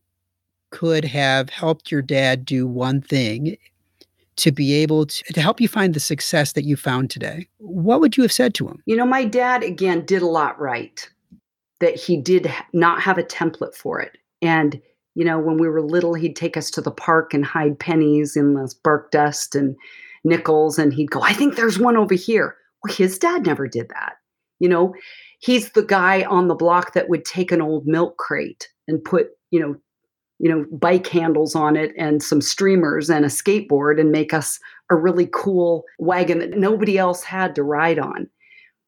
could 0.71 1.05
have 1.05 1.49
helped 1.49 1.91
your 1.91 2.01
dad 2.01 2.43
do 2.45 2.67
one 2.67 3.01
thing 3.01 3.57
to 4.37 4.51
be 4.51 4.73
able 4.73 5.05
to, 5.05 5.33
to 5.33 5.41
help 5.41 5.59
you 5.59 5.67
find 5.67 5.93
the 5.93 5.99
success 5.99 6.53
that 6.53 6.63
you 6.63 6.75
found 6.75 7.09
today, 7.09 7.47
what 7.57 7.99
would 7.99 8.17
you 8.17 8.23
have 8.23 8.31
said 8.31 8.53
to 8.55 8.67
him? 8.67 8.81
You 8.85 8.95
know, 8.95 9.05
my 9.05 9.25
dad, 9.25 9.63
again, 9.63 10.05
did 10.05 10.21
a 10.21 10.27
lot 10.27 10.59
right, 10.59 11.09
that 11.79 11.95
he 11.95 12.17
did 12.17 12.51
not 12.73 13.01
have 13.01 13.17
a 13.17 13.23
template 13.23 13.75
for 13.75 13.99
it. 13.99 14.17
And, 14.41 14.81
you 15.15 15.25
know, 15.25 15.39
when 15.39 15.57
we 15.57 15.67
were 15.67 15.81
little, 15.81 16.13
he'd 16.13 16.35
take 16.35 16.55
us 16.55 16.71
to 16.71 16.81
the 16.81 16.91
park 16.91 17.33
and 17.33 17.45
hide 17.45 17.79
pennies 17.79 18.35
in 18.35 18.53
the 18.53 18.73
bark 18.83 19.11
dust 19.11 19.55
and 19.55 19.75
nickels. 20.23 20.77
And 20.79 20.93
he'd 20.93 21.11
go, 21.11 21.21
I 21.21 21.33
think 21.33 21.55
there's 21.55 21.79
one 21.79 21.97
over 21.97 22.13
here. 22.13 22.55
Well, 22.83 22.95
his 22.95 23.17
dad 23.17 23.45
never 23.45 23.67
did 23.67 23.89
that. 23.89 24.13
You 24.59 24.69
know, 24.69 24.93
he's 25.39 25.71
the 25.71 25.83
guy 25.83 26.23
on 26.23 26.47
the 26.47 26.55
block 26.55 26.93
that 26.93 27.09
would 27.09 27.25
take 27.25 27.51
an 27.51 27.61
old 27.61 27.85
milk 27.85 28.17
crate 28.17 28.69
and 28.87 29.03
put, 29.03 29.29
you 29.51 29.59
know, 29.59 29.75
you 30.39 30.49
know, 30.49 30.65
bike 30.71 31.07
handles 31.07 31.55
on 31.55 31.75
it 31.75 31.91
and 31.97 32.21
some 32.21 32.41
streamers 32.41 33.09
and 33.09 33.25
a 33.25 33.29
skateboard 33.29 33.99
and 33.99 34.11
make 34.11 34.33
us 34.33 34.59
a 34.89 34.95
really 34.95 35.27
cool 35.33 35.83
wagon 35.99 36.39
that 36.39 36.57
nobody 36.57 36.97
else 36.97 37.23
had 37.23 37.55
to 37.55 37.63
ride 37.63 37.99
on. 37.99 38.29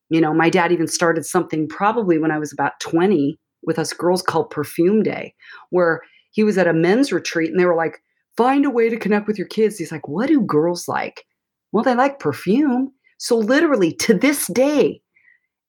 You 0.09 0.21
know, 0.21 0.33
my 0.33 0.49
dad 0.49 0.71
even 0.71 0.87
started 0.87 1.25
something 1.25 1.67
probably 1.67 2.17
when 2.17 2.31
I 2.31 2.39
was 2.39 2.53
about 2.53 2.79
20 2.79 3.39
with 3.63 3.79
us 3.79 3.93
girls 3.93 4.21
called 4.21 4.49
Perfume 4.49 5.03
Day, 5.03 5.33
where 5.69 6.01
he 6.31 6.43
was 6.43 6.57
at 6.57 6.67
a 6.67 6.73
men's 6.73 7.11
retreat 7.11 7.51
and 7.51 7.59
they 7.59 7.65
were 7.65 7.75
like, 7.75 8.01
find 8.37 8.65
a 8.65 8.69
way 8.69 8.89
to 8.89 8.97
connect 8.97 9.27
with 9.27 9.37
your 9.37 9.47
kids. 9.47 9.77
He's 9.77 9.91
like, 9.91 10.07
what 10.07 10.27
do 10.27 10.41
girls 10.41 10.87
like? 10.87 11.25
Well, 11.71 11.83
they 11.83 11.95
like 11.95 12.19
perfume. 12.19 12.91
So, 13.17 13.37
literally, 13.37 13.93
to 13.95 14.13
this 14.13 14.47
day, 14.47 15.01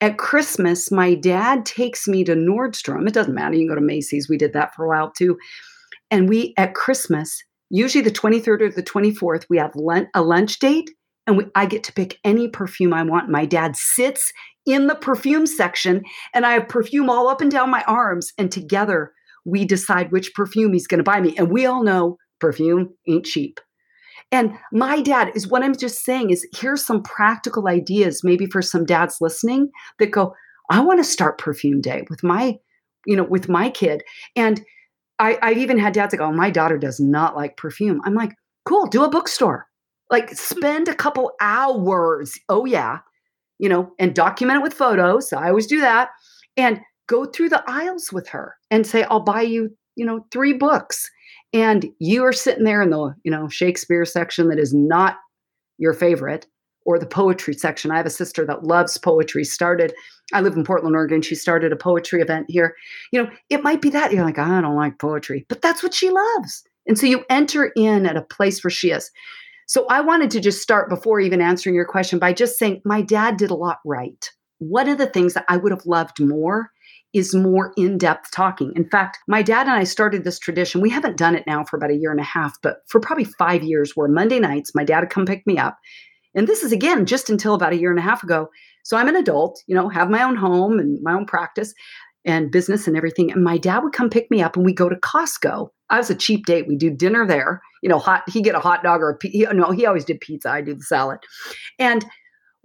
at 0.00 0.18
Christmas, 0.18 0.90
my 0.90 1.14
dad 1.14 1.66
takes 1.66 2.08
me 2.08 2.24
to 2.24 2.34
Nordstrom. 2.34 3.06
It 3.06 3.12
doesn't 3.12 3.34
matter. 3.34 3.54
You 3.54 3.62
can 3.62 3.68
go 3.68 3.74
to 3.74 3.80
Macy's. 3.80 4.28
We 4.28 4.38
did 4.38 4.52
that 4.54 4.74
for 4.74 4.84
a 4.84 4.88
while 4.88 5.10
too. 5.10 5.36
And 6.10 6.28
we, 6.28 6.54
at 6.56 6.74
Christmas, 6.74 7.42
usually 7.70 8.02
the 8.02 8.10
23rd 8.10 8.62
or 8.62 8.70
the 8.70 8.82
24th, 8.82 9.46
we 9.48 9.58
have 9.58 9.72
a 10.14 10.22
lunch 10.22 10.58
date 10.58 10.90
and 11.26 11.36
we, 11.36 11.46
I 11.54 11.66
get 11.66 11.84
to 11.84 11.92
pick 11.92 12.18
any 12.24 12.48
perfume 12.48 12.92
I 12.92 13.02
want. 13.02 13.28
My 13.30 13.46
dad 13.46 13.76
sits 13.76 14.32
in 14.66 14.88
the 14.88 14.94
perfume 14.94 15.46
section 15.46 16.02
and 16.34 16.44
I 16.44 16.52
have 16.52 16.68
perfume 16.68 17.08
all 17.08 17.28
up 17.28 17.40
and 17.40 17.50
down 17.50 17.70
my 17.70 17.84
arms. 17.86 18.32
And 18.38 18.50
together 18.50 19.12
we 19.44 19.64
decide 19.64 20.12
which 20.12 20.34
perfume 20.34 20.72
he's 20.72 20.86
going 20.86 20.98
to 20.98 21.04
buy 21.04 21.20
me. 21.20 21.34
And 21.36 21.50
we 21.50 21.66
all 21.66 21.82
know 21.82 22.16
perfume 22.40 22.90
ain't 23.08 23.26
cheap. 23.26 23.60
And 24.32 24.52
my 24.72 25.00
dad 25.00 25.32
is 25.34 25.48
what 25.48 25.62
I'm 25.62 25.76
just 25.76 26.04
saying 26.04 26.30
is 26.30 26.46
here's 26.54 26.84
some 26.84 27.02
practical 27.02 27.68
ideas, 27.68 28.22
maybe 28.22 28.46
for 28.46 28.62
some 28.62 28.84
dads 28.84 29.16
listening 29.20 29.70
that 29.98 30.12
go, 30.12 30.34
I 30.70 30.80
want 30.80 31.00
to 31.00 31.04
start 31.04 31.38
perfume 31.38 31.80
day 31.80 32.04
with 32.08 32.22
my, 32.22 32.58
you 33.06 33.16
know, 33.16 33.24
with 33.24 33.48
my 33.48 33.70
kid. 33.70 34.02
And 34.36 34.64
I, 35.20 35.38
I've 35.42 35.58
even 35.58 35.78
had 35.78 35.92
dads 35.92 36.14
like, 36.14 36.20
oh, 36.20 36.32
my 36.32 36.50
daughter 36.50 36.78
does 36.78 36.98
not 36.98 37.36
like 37.36 37.56
perfume. 37.56 38.00
I'm 38.04 38.14
like, 38.14 38.32
cool, 38.64 38.86
do 38.86 39.04
a 39.04 39.10
bookstore. 39.10 39.66
Like 40.10 40.30
spend 40.30 40.88
a 40.88 40.94
couple 40.94 41.32
hours. 41.40 42.38
Oh, 42.48 42.64
yeah. 42.64 42.98
You 43.58 43.68
know, 43.68 43.92
and 43.98 44.14
document 44.14 44.58
it 44.58 44.62
with 44.62 44.74
photos. 44.74 45.32
I 45.32 45.48
always 45.50 45.66
do 45.66 45.80
that. 45.82 46.08
And 46.56 46.80
go 47.06 47.26
through 47.26 47.50
the 47.50 47.62
aisles 47.68 48.12
with 48.12 48.28
her 48.28 48.56
and 48.70 48.86
say, 48.86 49.02
I'll 49.04 49.20
buy 49.20 49.42
you, 49.42 49.76
you 49.94 50.06
know, 50.06 50.26
three 50.32 50.54
books. 50.54 51.08
And 51.52 51.86
you 51.98 52.24
are 52.24 52.32
sitting 52.32 52.64
there 52.64 52.80
in 52.80 52.90
the, 52.90 53.14
you 53.22 53.30
know, 53.30 53.48
Shakespeare 53.48 54.04
section 54.04 54.48
that 54.48 54.58
is 54.58 54.72
not 54.72 55.16
your 55.78 55.92
favorite 55.92 56.46
or 56.86 56.98
the 56.98 57.06
poetry 57.06 57.54
section. 57.54 57.90
I 57.90 57.98
have 57.98 58.06
a 58.06 58.10
sister 58.10 58.46
that 58.46 58.64
loves 58.64 58.96
poetry, 58.96 59.44
started, 59.44 59.92
I 60.32 60.40
live 60.40 60.56
in 60.56 60.64
Portland, 60.64 60.96
Oregon. 60.96 61.22
She 61.22 61.34
started 61.34 61.72
a 61.72 61.76
poetry 61.76 62.20
event 62.20 62.46
here. 62.48 62.74
You 63.12 63.22
know, 63.22 63.30
it 63.48 63.62
might 63.62 63.80
be 63.80 63.90
that 63.90 64.12
you're 64.12 64.24
like, 64.24 64.38
I 64.38 64.60
don't 64.60 64.76
like 64.76 64.98
poetry, 64.98 65.46
but 65.48 65.62
that's 65.62 65.82
what 65.82 65.94
she 65.94 66.10
loves. 66.10 66.64
And 66.86 66.98
so 66.98 67.06
you 67.06 67.24
enter 67.28 67.72
in 67.76 68.06
at 68.06 68.16
a 68.16 68.22
place 68.22 68.64
where 68.64 68.70
she 68.70 68.90
is. 68.90 69.10
So 69.66 69.86
I 69.88 70.00
wanted 70.00 70.30
to 70.32 70.40
just 70.40 70.62
start 70.62 70.88
before 70.88 71.20
even 71.20 71.40
answering 71.40 71.76
your 71.76 71.84
question 71.84 72.18
by 72.18 72.32
just 72.32 72.58
saying 72.58 72.82
my 72.84 73.02
dad 73.02 73.36
did 73.36 73.50
a 73.50 73.54
lot 73.54 73.78
right. 73.84 74.28
One 74.58 74.88
of 74.88 74.98
the 74.98 75.06
things 75.06 75.34
that 75.34 75.44
I 75.48 75.56
would 75.56 75.72
have 75.72 75.86
loved 75.86 76.20
more 76.20 76.70
is 77.12 77.34
more 77.34 77.72
in 77.76 77.98
depth 77.98 78.30
talking. 78.30 78.72
In 78.76 78.88
fact, 78.88 79.18
my 79.26 79.42
dad 79.42 79.66
and 79.66 79.76
I 79.76 79.84
started 79.84 80.24
this 80.24 80.38
tradition. 80.38 80.80
We 80.80 80.90
haven't 80.90 81.16
done 81.16 81.34
it 81.34 81.46
now 81.46 81.64
for 81.64 81.76
about 81.76 81.90
a 81.90 81.96
year 81.96 82.10
and 82.10 82.20
a 82.20 82.24
half, 82.24 82.56
but 82.62 82.78
for 82.86 83.00
probably 83.00 83.24
five 83.24 83.62
years, 83.62 83.96
where 83.96 84.08
Monday 84.08 84.38
nights, 84.38 84.74
my 84.74 84.84
dad 84.84 85.00
would 85.00 85.10
come 85.10 85.26
pick 85.26 85.46
me 85.46 85.58
up 85.58 85.78
and 86.34 86.46
this 86.46 86.62
is 86.62 86.72
again 86.72 87.06
just 87.06 87.30
until 87.30 87.54
about 87.54 87.72
a 87.72 87.76
year 87.76 87.90
and 87.90 87.98
a 87.98 88.02
half 88.02 88.22
ago. 88.22 88.48
So 88.84 88.96
I'm 88.96 89.08
an 89.08 89.16
adult, 89.16 89.62
you 89.66 89.74
know, 89.74 89.88
have 89.88 90.10
my 90.10 90.22
own 90.22 90.36
home 90.36 90.78
and 90.78 90.98
my 91.02 91.12
own 91.12 91.26
practice 91.26 91.74
and 92.24 92.50
business 92.50 92.86
and 92.86 92.96
everything. 92.96 93.30
And 93.30 93.44
my 93.44 93.58
dad 93.58 93.80
would 93.80 93.92
come 93.92 94.10
pick 94.10 94.30
me 94.30 94.42
up 94.42 94.56
and 94.56 94.64
we 94.64 94.72
go 94.72 94.88
to 94.88 94.96
Costco. 94.96 95.68
I 95.88 95.98
was 95.98 96.10
a 96.10 96.14
cheap 96.14 96.46
date. 96.46 96.66
We 96.68 96.76
do 96.76 96.90
dinner 96.90 97.26
there, 97.26 97.60
you 97.82 97.88
know, 97.88 97.98
hot, 97.98 98.28
he 98.28 98.42
get 98.42 98.54
a 98.54 98.60
hot 98.60 98.82
dog 98.82 99.00
or 99.00 99.10
a, 99.10 99.28
he, 99.28 99.46
no, 99.52 99.70
he 99.70 99.86
always 99.86 100.04
did 100.04 100.20
pizza. 100.20 100.50
I 100.50 100.60
do 100.60 100.74
the 100.74 100.82
salad. 100.82 101.18
And 101.78 102.04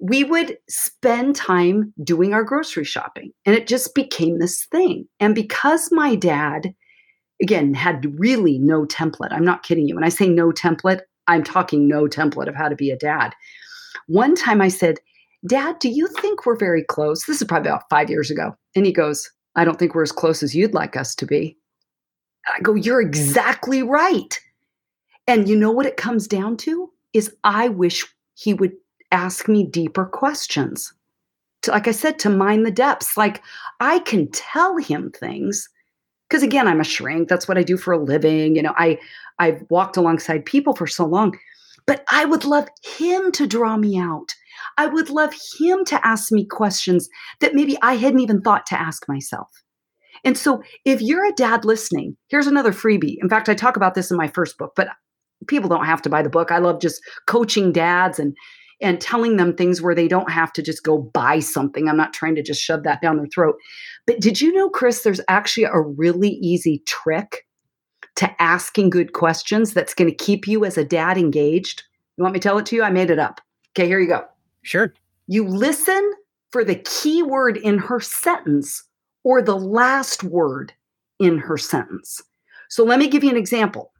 we 0.01 0.23
would 0.23 0.57
spend 0.69 1.35
time 1.35 1.93
doing 2.03 2.33
our 2.33 2.43
grocery 2.43 2.83
shopping 2.83 3.31
and 3.45 3.55
it 3.55 3.67
just 3.67 3.95
became 3.95 4.39
this 4.39 4.65
thing. 4.65 5.07
And 5.19 5.33
because 5.33 5.89
my 5.91 6.15
dad, 6.15 6.73
again, 7.41 7.73
had 7.73 8.19
really 8.19 8.59
no 8.59 8.85
template, 8.85 9.31
I'm 9.31 9.45
not 9.45 9.63
kidding 9.63 9.87
you. 9.87 9.95
When 9.95 10.03
I 10.03 10.09
say 10.09 10.27
no 10.27 10.51
template, 10.51 11.01
I'm 11.27 11.43
talking 11.43 11.87
no 11.87 12.05
template 12.05 12.47
of 12.47 12.55
how 12.55 12.69
to 12.69 12.75
be 12.75 12.91
a 12.91 12.97
dad. 12.97 13.33
One 14.07 14.35
time 14.35 14.61
I 14.61 14.67
said, 14.67 14.99
Dad, 15.47 15.79
do 15.79 15.89
you 15.89 16.07
think 16.07 16.45
we're 16.45 16.57
very 16.57 16.83
close? 16.83 17.25
This 17.25 17.41
is 17.41 17.47
probably 17.47 17.69
about 17.69 17.89
five 17.89 18.09
years 18.09 18.31
ago. 18.31 18.55
And 18.75 18.85
he 18.85 18.91
goes, 18.91 19.29
I 19.55 19.63
don't 19.63 19.77
think 19.77 19.93
we're 19.93 20.03
as 20.03 20.11
close 20.11 20.41
as 20.43 20.55
you'd 20.55 20.73
like 20.73 20.97
us 20.97 21.15
to 21.15 21.25
be. 21.25 21.57
I 22.47 22.59
go, 22.61 22.75
You're 22.75 23.01
exactly 23.01 23.83
right. 23.83 24.39
And 25.27 25.47
you 25.47 25.55
know 25.55 25.71
what 25.71 25.85
it 25.85 25.97
comes 25.97 26.27
down 26.27 26.57
to? 26.57 26.91
Is 27.13 27.35
I 27.43 27.69
wish 27.69 28.05
he 28.35 28.53
would 28.53 28.73
ask 29.11 29.47
me 29.47 29.65
deeper 29.65 30.05
questions. 30.05 30.93
To, 31.63 31.71
like 31.71 31.87
I 31.87 31.91
said, 31.91 32.19
to 32.19 32.29
mind 32.29 32.65
the 32.65 32.71
depths. 32.71 33.17
Like 33.17 33.41
I 33.79 33.99
can 33.99 34.29
tell 34.31 34.77
him 34.77 35.11
things 35.11 35.69
because 36.29 36.43
again, 36.43 36.67
I'm 36.67 36.81
a 36.81 36.85
shrink. 36.85 37.27
That's 37.29 37.47
what 37.47 37.57
I 37.57 37.63
do 37.63 37.77
for 37.77 37.93
a 37.93 38.03
living. 38.03 38.55
You 38.55 38.63
know, 38.63 38.73
I 38.77 38.97
I've 39.39 39.63
walked 39.69 39.97
alongside 39.97 40.45
people 40.45 40.75
for 40.75 40.87
so 40.87 41.05
long, 41.05 41.37
but 41.85 42.03
I 42.11 42.25
would 42.25 42.45
love 42.45 42.67
him 42.97 43.31
to 43.33 43.47
draw 43.47 43.77
me 43.77 43.97
out. 43.97 44.33
I 44.77 44.87
would 44.87 45.09
love 45.09 45.33
him 45.59 45.85
to 45.85 46.07
ask 46.07 46.31
me 46.31 46.45
questions 46.45 47.09
that 47.39 47.53
maybe 47.53 47.77
I 47.81 47.95
hadn't 47.95 48.21
even 48.21 48.41
thought 48.41 48.65
to 48.67 48.79
ask 48.79 49.07
myself. 49.07 49.49
And 50.23 50.37
so, 50.37 50.63
if 50.85 51.01
you're 51.01 51.25
a 51.25 51.33
dad 51.33 51.65
listening, 51.65 52.17
here's 52.29 52.47
another 52.47 52.71
freebie. 52.71 53.17
In 53.21 53.29
fact, 53.29 53.49
I 53.49 53.53
talk 53.53 53.75
about 53.75 53.93
this 53.93 54.09
in 54.09 54.17
my 54.17 54.27
first 54.27 54.57
book, 54.57 54.73
but 54.75 54.89
people 55.47 55.69
don't 55.69 55.85
have 55.85 56.01
to 56.03 56.09
buy 56.09 56.21
the 56.21 56.29
book. 56.29 56.51
I 56.51 56.57
love 56.57 56.81
just 56.81 57.01
coaching 57.27 57.71
dads 57.71 58.17
and 58.17 58.35
and 58.81 58.99
telling 58.99 59.37
them 59.37 59.55
things 59.55 59.81
where 59.81 59.95
they 59.95 60.07
don't 60.07 60.31
have 60.31 60.51
to 60.53 60.61
just 60.61 60.83
go 60.83 60.97
buy 60.97 61.39
something. 61.39 61.87
I'm 61.87 61.97
not 61.97 62.13
trying 62.13 62.35
to 62.35 62.43
just 62.43 62.61
shove 62.61 62.83
that 62.83 63.01
down 63.01 63.17
their 63.17 63.27
throat. 63.27 63.55
But 64.05 64.19
did 64.19 64.41
you 64.41 64.53
know, 64.53 64.69
Chris, 64.69 65.03
there's 65.03 65.21
actually 65.27 65.63
a 65.63 65.79
really 65.79 66.29
easy 66.29 66.83
trick 66.85 67.45
to 68.17 68.41
asking 68.41 68.89
good 68.89 69.13
questions 69.13 69.73
that's 69.73 69.93
going 69.93 70.09
to 70.09 70.15
keep 70.15 70.47
you 70.47 70.65
as 70.65 70.77
a 70.77 70.85
dad 70.85 71.17
engaged? 71.17 71.83
You 72.17 72.23
want 72.23 72.33
me 72.33 72.39
to 72.39 72.43
tell 72.43 72.57
it 72.57 72.65
to 72.67 72.75
you? 72.75 72.83
I 72.83 72.89
made 72.89 73.09
it 73.09 73.19
up. 73.19 73.41
Okay, 73.71 73.87
here 73.87 73.99
you 73.99 74.07
go. 74.07 74.25
Sure. 74.61 74.93
You 75.27 75.47
listen 75.47 76.13
for 76.51 76.63
the 76.63 76.75
key 76.75 77.23
word 77.23 77.57
in 77.57 77.77
her 77.77 77.99
sentence 77.99 78.83
or 79.23 79.41
the 79.41 79.57
last 79.57 80.23
word 80.23 80.73
in 81.19 81.37
her 81.37 81.57
sentence. 81.57 82.21
So 82.69 82.83
let 82.83 82.99
me 82.99 83.07
give 83.07 83.23
you 83.23 83.29
an 83.29 83.37
example 83.37 83.91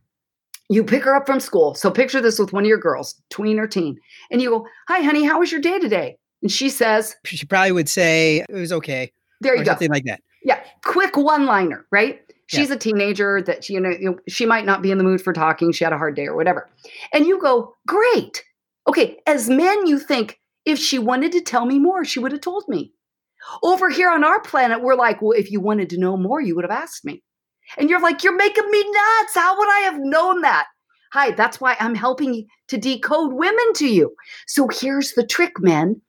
you 0.69 0.83
pick 0.83 1.03
her 1.03 1.15
up 1.15 1.25
from 1.25 1.39
school. 1.39 1.75
So 1.75 1.91
picture 1.91 2.21
this 2.21 2.39
with 2.39 2.53
one 2.53 2.63
of 2.63 2.67
your 2.67 2.77
girls, 2.77 3.21
tween 3.29 3.59
or 3.59 3.67
teen, 3.67 3.99
and 4.31 4.41
you 4.41 4.49
go, 4.49 4.67
Hi, 4.87 5.01
honey, 5.01 5.23
how 5.23 5.39
was 5.39 5.51
your 5.51 5.61
day 5.61 5.79
today? 5.79 6.17
And 6.41 6.51
she 6.51 6.69
says, 6.69 7.15
She 7.25 7.45
probably 7.45 7.71
would 7.71 7.89
say, 7.89 8.45
It 8.49 8.53
was 8.53 8.71
okay. 8.73 9.11
There 9.41 9.55
you 9.55 9.63
go. 9.63 9.71
Something 9.71 9.91
like 9.91 10.05
that. 10.05 10.21
Yeah. 10.43 10.61
Quick 10.83 11.17
one 11.17 11.45
liner, 11.45 11.85
right? 11.91 12.21
She's 12.47 12.69
yeah. 12.69 12.75
a 12.75 12.77
teenager 12.77 13.41
that 13.41 13.69
you 13.69 13.79
know, 13.79 13.89
you 13.89 14.11
know, 14.11 14.19
she 14.27 14.45
might 14.45 14.65
not 14.65 14.81
be 14.81 14.91
in 14.91 14.97
the 14.97 15.03
mood 15.03 15.21
for 15.21 15.33
talking. 15.33 15.71
She 15.71 15.83
had 15.83 15.93
a 15.93 15.97
hard 15.97 16.15
day 16.15 16.27
or 16.27 16.35
whatever. 16.35 16.69
And 17.13 17.25
you 17.25 17.39
go, 17.39 17.75
Great. 17.87 18.43
Okay. 18.87 19.17
As 19.25 19.49
men, 19.49 19.87
you 19.87 19.99
think, 19.99 20.39
if 20.65 20.79
she 20.79 20.99
wanted 20.99 21.31
to 21.33 21.41
tell 21.41 21.65
me 21.65 21.79
more, 21.79 22.03
she 22.03 22.19
would 22.19 22.31
have 22.31 22.41
told 22.41 22.65
me. 22.67 22.91
Over 23.61 23.89
here 23.89 24.09
on 24.09 24.23
our 24.23 24.41
planet, 24.41 24.81
we're 24.81 24.95
like, 24.95 25.21
well, 25.21 25.31
if 25.31 25.51
you 25.51 25.59
wanted 25.59 25.89
to 25.91 25.99
know 25.99 26.17
more, 26.17 26.41
you 26.41 26.55
would 26.55 26.63
have 26.63 26.71
asked 26.71 27.05
me. 27.05 27.23
And 27.77 27.89
you're 27.89 28.01
like, 28.01 28.23
you're 28.23 28.35
making 28.35 28.69
me 28.69 28.83
nuts. 28.83 29.35
How 29.35 29.57
would 29.57 29.69
I 29.69 29.79
have 29.79 29.99
known 29.99 30.41
that? 30.41 30.67
Hi, 31.13 31.31
that's 31.31 31.61
why 31.61 31.77
I'm 31.79 31.95
helping 31.95 32.45
to 32.67 32.77
decode 32.77 33.33
women 33.33 33.73
to 33.75 33.87
you. 33.87 34.13
So 34.47 34.67
here's 34.71 35.13
the 35.13 35.25
trick, 35.25 35.53
men. 35.59 36.01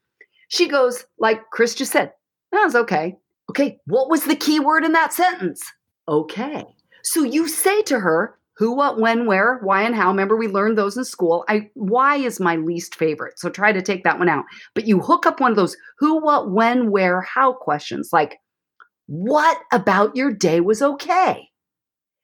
She 0.49 0.69
goes, 0.69 1.05
like 1.19 1.41
Chris 1.53 1.75
just 1.75 1.93
said, 1.93 2.13
that 2.53 2.65
was 2.65 2.75
okay. 2.75 3.17
Okay, 3.51 3.79
what 3.87 4.11
was 4.11 4.25
the 4.25 4.37
key 4.37 4.59
word 4.59 4.85
in 4.85 4.93
that 4.93 5.13
sentence? 5.13 5.63
Okay. 6.09 6.65
So 7.03 7.23
you 7.23 7.47
say 7.47 7.83
to 7.83 8.01
her, 8.01 8.37
who, 8.57 8.73
what, 8.73 8.99
when, 8.99 9.27
where, 9.27 9.59
why, 9.63 9.83
and 9.83 9.95
how. 9.95 10.09
Remember, 10.09 10.37
we 10.37 10.49
learned 10.49 10.79
those 10.79 10.97
in 10.97 11.05
school. 11.05 11.45
I 11.49 11.71
why 11.75 12.17
is 12.17 12.41
my 12.41 12.57
least 12.57 12.95
favorite. 12.95 13.39
So 13.39 13.51
try 13.51 13.71
to 13.71 13.83
take 13.83 14.03
that 14.05 14.19
one 14.19 14.31
out. 14.31 14.45
But 14.75 14.87
you 14.87 15.01
hook 15.01 15.27
up 15.27 15.41
one 15.41 15.51
of 15.51 15.57
those 15.57 15.77
who, 15.99 16.19
what, 16.21 16.51
when, 16.51 16.91
where, 16.91 17.21
how 17.21 17.53
questions, 17.53 18.11
like 18.13 18.39
what 19.07 19.59
about 19.73 20.17
your 20.17 20.33
day 20.33 20.61
was 20.61 20.83
okay? 20.83 21.49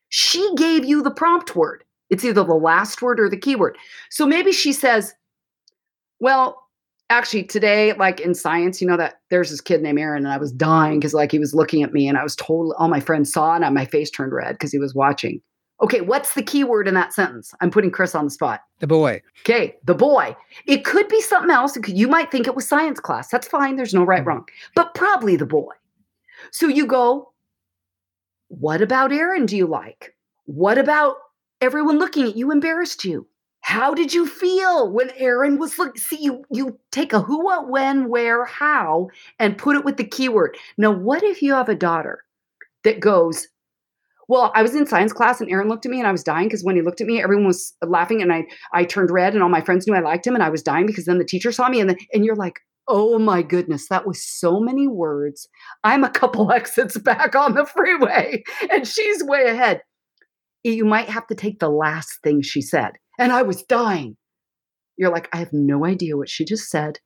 She 0.09 0.55
gave 0.57 0.85
you 0.85 1.03
the 1.03 1.11
prompt 1.11 1.57
word. 1.57 1.85
It's 2.11 2.25
either 2.25 2.45
the 2.45 2.55
last 2.55 3.01
word 3.01 3.19
or 3.19 3.31
the 3.31 3.37
keyword. 3.37 3.79
So 4.11 4.27
maybe 4.27 4.53
she 4.53 4.73
says, 4.73 5.15
Well, 6.21 6.63
actually, 7.09 7.45
today, 7.45 7.95
like 7.95 8.21
in 8.21 8.35
science, 8.35 8.81
you 8.81 8.87
know, 8.87 8.97
that 8.97 9.21
there's 9.31 9.51
this 9.51 9.61
kid 9.61 9.83
named 9.83 9.99
Aaron, 9.99 10.25
and 10.25 10.33
I 10.33 10.39
was 10.39 10.53
dying 10.53 10.99
because, 10.99 11.15
like, 11.15 11.33
he 11.33 11.39
was 11.39 11.55
looking 11.55 11.83
at 11.83 11.93
me, 11.93 12.09
and 12.09 12.19
I 12.19 12.23
was 12.23 12.37
told 12.37 12.75
all 12.79 12.89
my 12.89 13.01
friends 13.01 13.33
saw 13.33 13.55
and 13.55 13.75
my 13.75 13.87
face 13.87 14.11
turned 14.11 14.33
red 14.33 14.53
because 14.53 14.73
he 14.73 14.79
was 14.79 14.95
watching. 14.95 15.41
Okay, 15.83 16.01
what's 16.01 16.35
the 16.35 16.43
key 16.43 16.63
word 16.63 16.87
in 16.87 16.95
that 16.95 17.13
sentence? 17.13 17.53
I'm 17.61 17.71
putting 17.71 17.91
Chris 17.91 18.15
on 18.15 18.25
the 18.25 18.31
spot. 18.31 18.61
The 18.79 18.87
boy. 18.87 19.21
Okay, 19.41 19.75
the 19.85 19.95
boy. 19.95 20.37
It 20.67 20.85
could 20.85 21.09
be 21.09 21.21
something 21.21 21.51
else. 21.51 21.77
You 21.89 22.07
might 22.07 22.31
think 22.31 22.47
it 22.47 22.55
was 22.55 22.69
science 22.69 23.01
class. 23.01 23.29
That's 23.29 23.49
fine. 23.49 23.77
There's 23.77 23.95
no 23.95 24.05
right, 24.05 24.23
mm. 24.23 24.27
wrong. 24.27 24.47
But 24.77 24.95
probably 24.95 25.35
the 25.35 25.47
boy. 25.47 25.73
So 26.51 26.67
you 26.67 26.87
go, 26.87 27.33
what 28.49 28.83
about 28.83 29.13
Aaron 29.13 29.47
do 29.47 29.57
you 29.57 29.67
like? 29.67 30.15
What 30.45 30.79
about 30.79 31.17
everyone 31.61 31.99
looking 31.99 32.27
at 32.27 32.37
you 32.37 32.51
embarrassed 32.51 33.05
you? 33.05 33.27
How 33.61 33.95
did 33.95 34.13
you 34.13 34.27
feel 34.27 34.91
when 34.91 35.11
Aaron 35.17 35.59
was 35.59 35.79
look? 35.79 35.97
See, 35.97 36.21
you 36.21 36.45
you 36.51 36.79
take 36.91 37.13
a 37.13 37.21
who, 37.21 37.45
what, 37.45 37.69
when, 37.69 38.09
where, 38.09 38.45
how, 38.45 39.09
and 39.39 39.57
put 39.57 39.77
it 39.77 39.85
with 39.85 39.97
the 39.97 40.05
keyword. 40.05 40.57
Now, 40.77 40.91
what 40.91 41.23
if 41.23 41.41
you 41.41 41.55
have 41.55 41.69
a 41.69 41.75
daughter 41.75 42.25
that 42.83 42.99
goes, 42.99 43.47
well, 44.29 44.51
I 44.55 44.63
was 44.63 44.75
in 44.75 44.87
science 44.87 45.13
class 45.13 45.41
and 45.41 45.49
Aaron 45.49 45.69
looked 45.69 45.87
at 45.87 45.93
me 45.93 45.99
and 45.99 46.09
I 46.09 46.13
was 46.13 46.25
dying 46.25 46.49
because 46.49 46.65
when 46.65 46.75
he 46.75 46.83
looked 46.83 47.01
at 47.01 47.07
me, 47.07 47.23
everyone 47.23 47.47
was 47.47 47.73
laughing 47.87 48.21
and 48.21 48.33
I 48.33 48.47
I 48.73 48.85
turned 48.85 49.11
red 49.11 49.35
and 49.35 49.43
all 49.43 49.49
my 49.49 49.61
friends 49.61 49.87
knew 49.87 49.95
I 49.95 50.01
liked 50.01 50.27
him 50.27 50.35
and 50.35 50.43
I 50.43 50.51
was 50.51 50.63
dying 50.63 50.87
because 50.87 51.05
then 51.05 51.19
the 51.19 51.25
teacher 51.25 51.53
saw 51.53 51.69
me 51.69 51.81
and 51.81 51.89
then, 51.89 51.99
and 52.13 52.25
you're 52.25 52.37
like, 52.37 52.61
Oh 52.89 53.19
my 53.19 53.43
goodness, 53.43 53.89
that 53.89 54.07
was 54.07 54.25
so 54.25 54.61
many 54.61 54.89
words. 54.89 55.49
I'm 55.85 56.05
a 56.05 56.11
couple 56.11 56.51
exits 56.53 56.99
back 56.99 57.35
on 57.35 57.55
the 57.55 57.67
freeway 57.67 58.43
and 58.71 58.87
she's 58.87 59.23
way 59.23 59.47
ahead. 59.47 59.83
You 60.65 60.85
might 60.85 61.09
have 61.09 61.27
to 61.29 61.35
take 61.35 61.59
the 61.59 61.69
last 61.69 62.19
thing 62.23 62.43
she 62.43 62.63
said. 62.63 62.93
And 63.19 63.33
I 63.33 63.43
was 63.43 63.63
dying. 63.63 64.17
You're 64.97 65.13
like, 65.13 65.29
I 65.33 65.39
have 65.39 65.53
no 65.53 65.85
idea 65.85 66.17
what 66.17 66.29
she 66.29 66.45
just 66.45 66.71
said. 66.71 66.99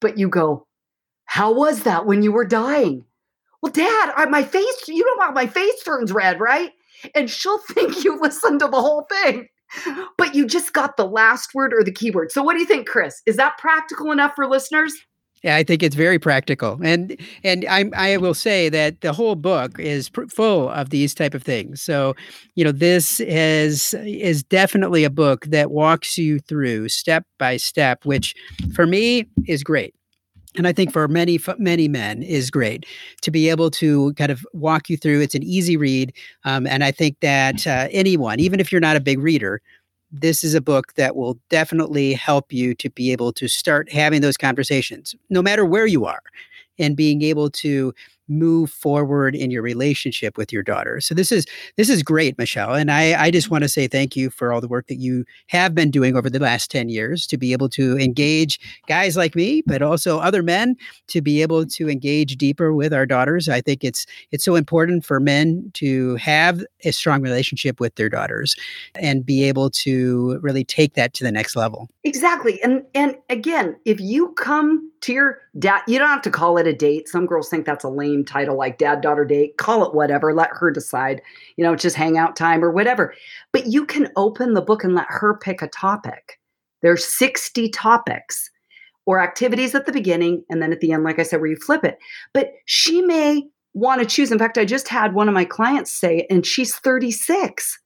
But 0.00 0.18
you 0.18 0.28
go, 0.28 0.66
How 1.24 1.52
was 1.52 1.82
that 1.82 2.06
when 2.06 2.22
you 2.22 2.32
were 2.32 2.44
dying? 2.44 3.04
Well, 3.62 3.72
Dad, 3.72 4.12
I, 4.16 4.26
my 4.26 4.42
face, 4.42 4.88
you 4.88 5.04
know 5.04 5.24
how 5.24 5.32
my 5.32 5.46
face 5.46 5.82
turns 5.82 6.12
red, 6.12 6.40
right? 6.40 6.70
And 7.14 7.28
she'll 7.28 7.58
think 7.70 8.04
you 8.04 8.18
listened 8.20 8.60
to 8.60 8.68
the 8.68 8.80
whole 8.80 9.06
thing 9.10 9.48
but 10.18 10.34
you 10.34 10.46
just 10.46 10.72
got 10.72 10.96
the 10.96 11.06
last 11.06 11.54
word 11.54 11.72
or 11.72 11.84
the 11.84 11.92
keyword. 11.92 12.32
So 12.32 12.42
what 12.42 12.54
do 12.54 12.60
you 12.60 12.66
think, 12.66 12.88
Chris? 12.88 13.22
Is 13.26 13.36
that 13.36 13.58
practical 13.58 14.10
enough 14.10 14.32
for 14.34 14.46
listeners? 14.46 14.92
Yeah, 15.42 15.56
I 15.56 15.62
think 15.62 15.82
it's 15.82 15.96
very 15.96 16.18
practical, 16.18 16.78
and 16.84 17.16
and 17.44 17.64
I 17.68 17.86
I 17.96 18.16
will 18.18 18.34
say 18.34 18.68
that 18.68 19.00
the 19.00 19.14
whole 19.14 19.36
book 19.36 19.78
is 19.78 20.10
pr- 20.10 20.26
full 20.26 20.68
of 20.68 20.90
these 20.90 21.14
type 21.14 21.32
of 21.32 21.42
things. 21.42 21.80
So, 21.80 22.14
you 22.56 22.64
know, 22.64 22.72
this 22.72 23.20
is 23.20 23.94
is 23.94 24.42
definitely 24.42 25.02
a 25.02 25.08
book 25.10 25.46
that 25.46 25.70
walks 25.70 26.18
you 26.18 26.40
through 26.40 26.90
step 26.90 27.24
by 27.38 27.56
step, 27.56 28.04
which 28.04 28.34
for 28.74 28.86
me 28.86 29.26
is 29.46 29.62
great. 29.62 29.94
And 30.56 30.66
I 30.66 30.72
think 30.72 30.92
for 30.92 31.08
many 31.08 31.38
many 31.58 31.88
men 31.88 32.22
is 32.22 32.50
great 32.50 32.86
to 33.22 33.30
be 33.30 33.48
able 33.50 33.70
to 33.72 34.12
kind 34.14 34.32
of 34.32 34.46
walk 34.54 34.90
you 34.90 34.96
through. 34.96 35.20
It's 35.22 35.34
an 35.36 35.44
easy 35.44 35.76
read, 35.76 36.12
um, 36.44 36.66
and 36.66 36.84
I 36.84 36.92
think 36.92 37.18
that 37.20 37.66
uh, 37.66 37.88
anyone, 37.92 38.40
even 38.40 38.60
if 38.60 38.72
you're 38.72 38.80
not 38.80 38.96
a 38.96 39.00
big 39.00 39.20
reader, 39.20 39.62
this 40.12 40.42
is 40.42 40.54
a 40.54 40.60
book 40.60 40.94
that 40.94 41.16
will 41.16 41.38
definitely 41.48 42.12
help 42.12 42.52
you 42.52 42.74
to 42.74 42.90
be 42.90 43.12
able 43.12 43.32
to 43.34 43.48
start 43.48 43.90
having 43.92 44.20
those 44.20 44.36
conversations, 44.36 45.14
no 45.28 45.42
matter 45.42 45.64
where 45.64 45.86
you 45.86 46.04
are, 46.04 46.22
and 46.78 46.96
being 46.96 47.22
able 47.22 47.50
to 47.50 47.94
move 48.30 48.70
forward 48.70 49.34
in 49.34 49.50
your 49.50 49.62
relationship 49.62 50.36
with 50.36 50.52
your 50.52 50.62
daughter. 50.62 51.00
So 51.00 51.14
this 51.14 51.32
is 51.32 51.46
this 51.76 51.90
is 51.90 52.02
great, 52.02 52.38
Michelle. 52.38 52.74
And 52.74 52.90
I, 52.90 53.20
I 53.24 53.30
just 53.30 53.50
want 53.50 53.62
to 53.62 53.68
say 53.68 53.88
thank 53.88 54.16
you 54.16 54.30
for 54.30 54.52
all 54.52 54.60
the 54.60 54.68
work 54.68 54.86
that 54.86 54.96
you 54.96 55.24
have 55.48 55.74
been 55.74 55.90
doing 55.90 56.16
over 56.16 56.30
the 56.30 56.38
last 56.38 56.70
10 56.70 56.88
years 56.88 57.26
to 57.26 57.36
be 57.36 57.52
able 57.52 57.68
to 57.70 57.98
engage 57.98 58.60
guys 58.86 59.16
like 59.16 59.34
me, 59.34 59.62
but 59.66 59.82
also 59.82 60.18
other 60.18 60.42
men 60.42 60.76
to 61.08 61.20
be 61.20 61.42
able 61.42 61.66
to 61.66 61.88
engage 61.88 62.36
deeper 62.36 62.72
with 62.72 62.92
our 62.92 63.06
daughters. 63.06 63.48
I 63.48 63.60
think 63.60 63.84
it's 63.84 64.06
it's 64.30 64.44
so 64.44 64.54
important 64.54 65.04
for 65.04 65.20
men 65.20 65.70
to 65.74 66.16
have 66.16 66.64
a 66.84 66.92
strong 66.92 67.22
relationship 67.22 67.80
with 67.80 67.94
their 67.96 68.08
daughters 68.08 68.56
and 68.94 69.26
be 69.26 69.44
able 69.44 69.70
to 69.70 70.38
really 70.40 70.64
take 70.64 70.94
that 70.94 71.12
to 71.14 71.24
the 71.24 71.32
next 71.32 71.56
level. 71.56 71.88
Exactly. 72.04 72.62
And 72.62 72.82
and 72.94 73.16
again, 73.28 73.76
if 73.84 74.00
you 74.00 74.32
come 74.32 74.90
to 75.02 75.12
your 75.12 75.38
dad, 75.58 75.82
you 75.86 75.98
don't 75.98 76.08
have 76.08 76.22
to 76.22 76.30
call 76.30 76.58
it 76.58 76.66
a 76.66 76.72
date. 76.72 77.08
Some 77.08 77.26
girls 77.26 77.48
think 77.48 77.66
that's 77.66 77.84
a 77.84 77.88
lame 77.88 78.19
title 78.24 78.56
like 78.56 78.78
dad 78.78 79.00
daughter 79.00 79.24
date. 79.24 79.56
Call 79.56 79.84
it 79.84 79.94
whatever, 79.94 80.32
let 80.32 80.50
her 80.52 80.70
decide. 80.70 81.22
You 81.56 81.64
know, 81.64 81.76
just 81.76 81.96
hangout 81.96 82.36
time 82.36 82.64
or 82.64 82.70
whatever. 82.70 83.14
But 83.52 83.66
you 83.66 83.84
can 83.84 84.10
open 84.16 84.54
the 84.54 84.62
book 84.62 84.84
and 84.84 84.94
let 84.94 85.06
her 85.08 85.36
pick 85.38 85.62
a 85.62 85.68
topic. 85.68 86.38
There's 86.82 87.04
60 87.04 87.68
topics 87.70 88.50
or 89.06 89.20
activities 89.20 89.74
at 89.74 89.86
the 89.86 89.92
beginning 89.92 90.44
and 90.48 90.62
then 90.62 90.72
at 90.72 90.80
the 90.80 90.92
end 90.92 91.04
like 91.04 91.18
I 91.18 91.22
said 91.22 91.40
where 91.40 91.50
you 91.50 91.56
flip 91.56 91.84
it. 91.84 91.98
But 92.32 92.52
she 92.66 93.02
may 93.02 93.44
want 93.74 94.00
to 94.00 94.06
choose. 94.06 94.32
In 94.32 94.38
fact, 94.38 94.58
I 94.58 94.64
just 94.64 94.88
had 94.88 95.14
one 95.14 95.28
of 95.28 95.34
my 95.34 95.44
clients 95.44 95.92
say 95.92 96.26
and 96.30 96.44
she's 96.44 96.76
36 96.76 97.78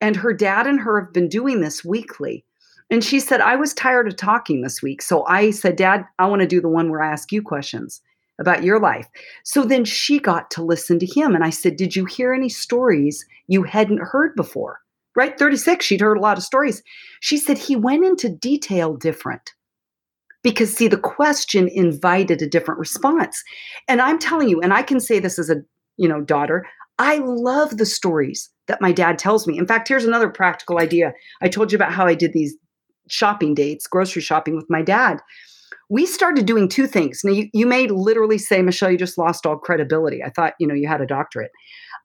and 0.00 0.16
her 0.16 0.32
dad 0.32 0.66
and 0.66 0.80
her 0.80 1.00
have 1.00 1.12
been 1.12 1.28
doing 1.28 1.60
this 1.60 1.84
weekly 1.84 2.44
and 2.90 3.04
she 3.04 3.20
said, 3.20 3.40
I 3.40 3.56
was 3.56 3.74
tired 3.74 4.08
of 4.08 4.16
talking 4.16 4.62
this 4.62 4.82
week. 4.82 5.02
So 5.02 5.24
I 5.26 5.50
said, 5.50 5.76
Dad, 5.76 6.04
I 6.18 6.26
want 6.26 6.40
to 6.40 6.48
do 6.48 6.60
the 6.60 6.68
one 6.68 6.90
where 6.90 7.02
I 7.02 7.12
ask 7.12 7.30
you 7.32 7.42
questions 7.42 8.00
about 8.40 8.62
your 8.62 8.80
life. 8.80 9.06
So 9.44 9.64
then 9.64 9.84
she 9.84 10.18
got 10.18 10.50
to 10.52 10.62
listen 10.62 10.98
to 11.00 11.06
him. 11.06 11.34
And 11.34 11.44
I 11.44 11.50
said, 11.50 11.76
Did 11.76 11.96
you 11.96 12.04
hear 12.04 12.32
any 12.32 12.48
stories 12.48 13.24
you 13.46 13.62
hadn't 13.62 14.02
heard 14.02 14.34
before? 14.36 14.80
Right? 15.16 15.38
36, 15.38 15.84
she'd 15.84 16.00
heard 16.00 16.16
a 16.16 16.20
lot 16.20 16.38
of 16.38 16.44
stories. 16.44 16.82
She 17.20 17.36
said, 17.36 17.58
He 17.58 17.76
went 17.76 18.04
into 18.04 18.28
detail 18.28 18.94
different 18.94 19.52
because 20.42 20.72
see 20.72 20.86
the 20.86 20.96
question 20.96 21.68
invited 21.68 22.40
a 22.40 22.48
different 22.48 22.78
response 22.78 23.42
and 23.88 24.00
i'm 24.00 24.20
telling 24.20 24.48
you 24.48 24.60
and 24.60 24.72
i 24.72 24.82
can 24.82 25.00
say 25.00 25.18
this 25.18 25.36
as 25.36 25.50
a 25.50 25.56
you 25.96 26.08
know 26.08 26.20
daughter 26.20 26.64
i 27.00 27.18
love 27.18 27.76
the 27.76 27.84
stories 27.84 28.48
that 28.68 28.80
my 28.80 28.92
dad 28.92 29.18
tells 29.18 29.48
me 29.48 29.58
in 29.58 29.66
fact 29.66 29.88
here's 29.88 30.04
another 30.04 30.28
practical 30.28 30.78
idea 30.78 31.12
i 31.42 31.48
told 31.48 31.72
you 31.72 31.76
about 31.76 31.92
how 31.92 32.06
i 32.06 32.14
did 32.14 32.32
these 32.32 32.56
shopping 33.08 33.54
dates, 33.54 33.86
grocery 33.86 34.22
shopping 34.22 34.54
with 34.54 34.66
my 34.68 34.82
dad. 34.82 35.20
We 35.88 36.04
started 36.06 36.46
doing 36.46 36.68
two 36.68 36.86
things. 36.86 37.22
Now, 37.24 37.32
you, 37.32 37.48
you 37.52 37.66
may 37.66 37.86
literally 37.86 38.38
say, 38.38 38.60
Michelle, 38.62 38.90
you 38.90 38.98
just 38.98 39.16
lost 39.16 39.46
all 39.46 39.56
credibility. 39.56 40.22
I 40.22 40.30
thought, 40.30 40.54
you 40.60 40.66
know, 40.66 40.74
you 40.74 40.86
had 40.86 41.00
a 41.00 41.06
doctorate. 41.06 41.50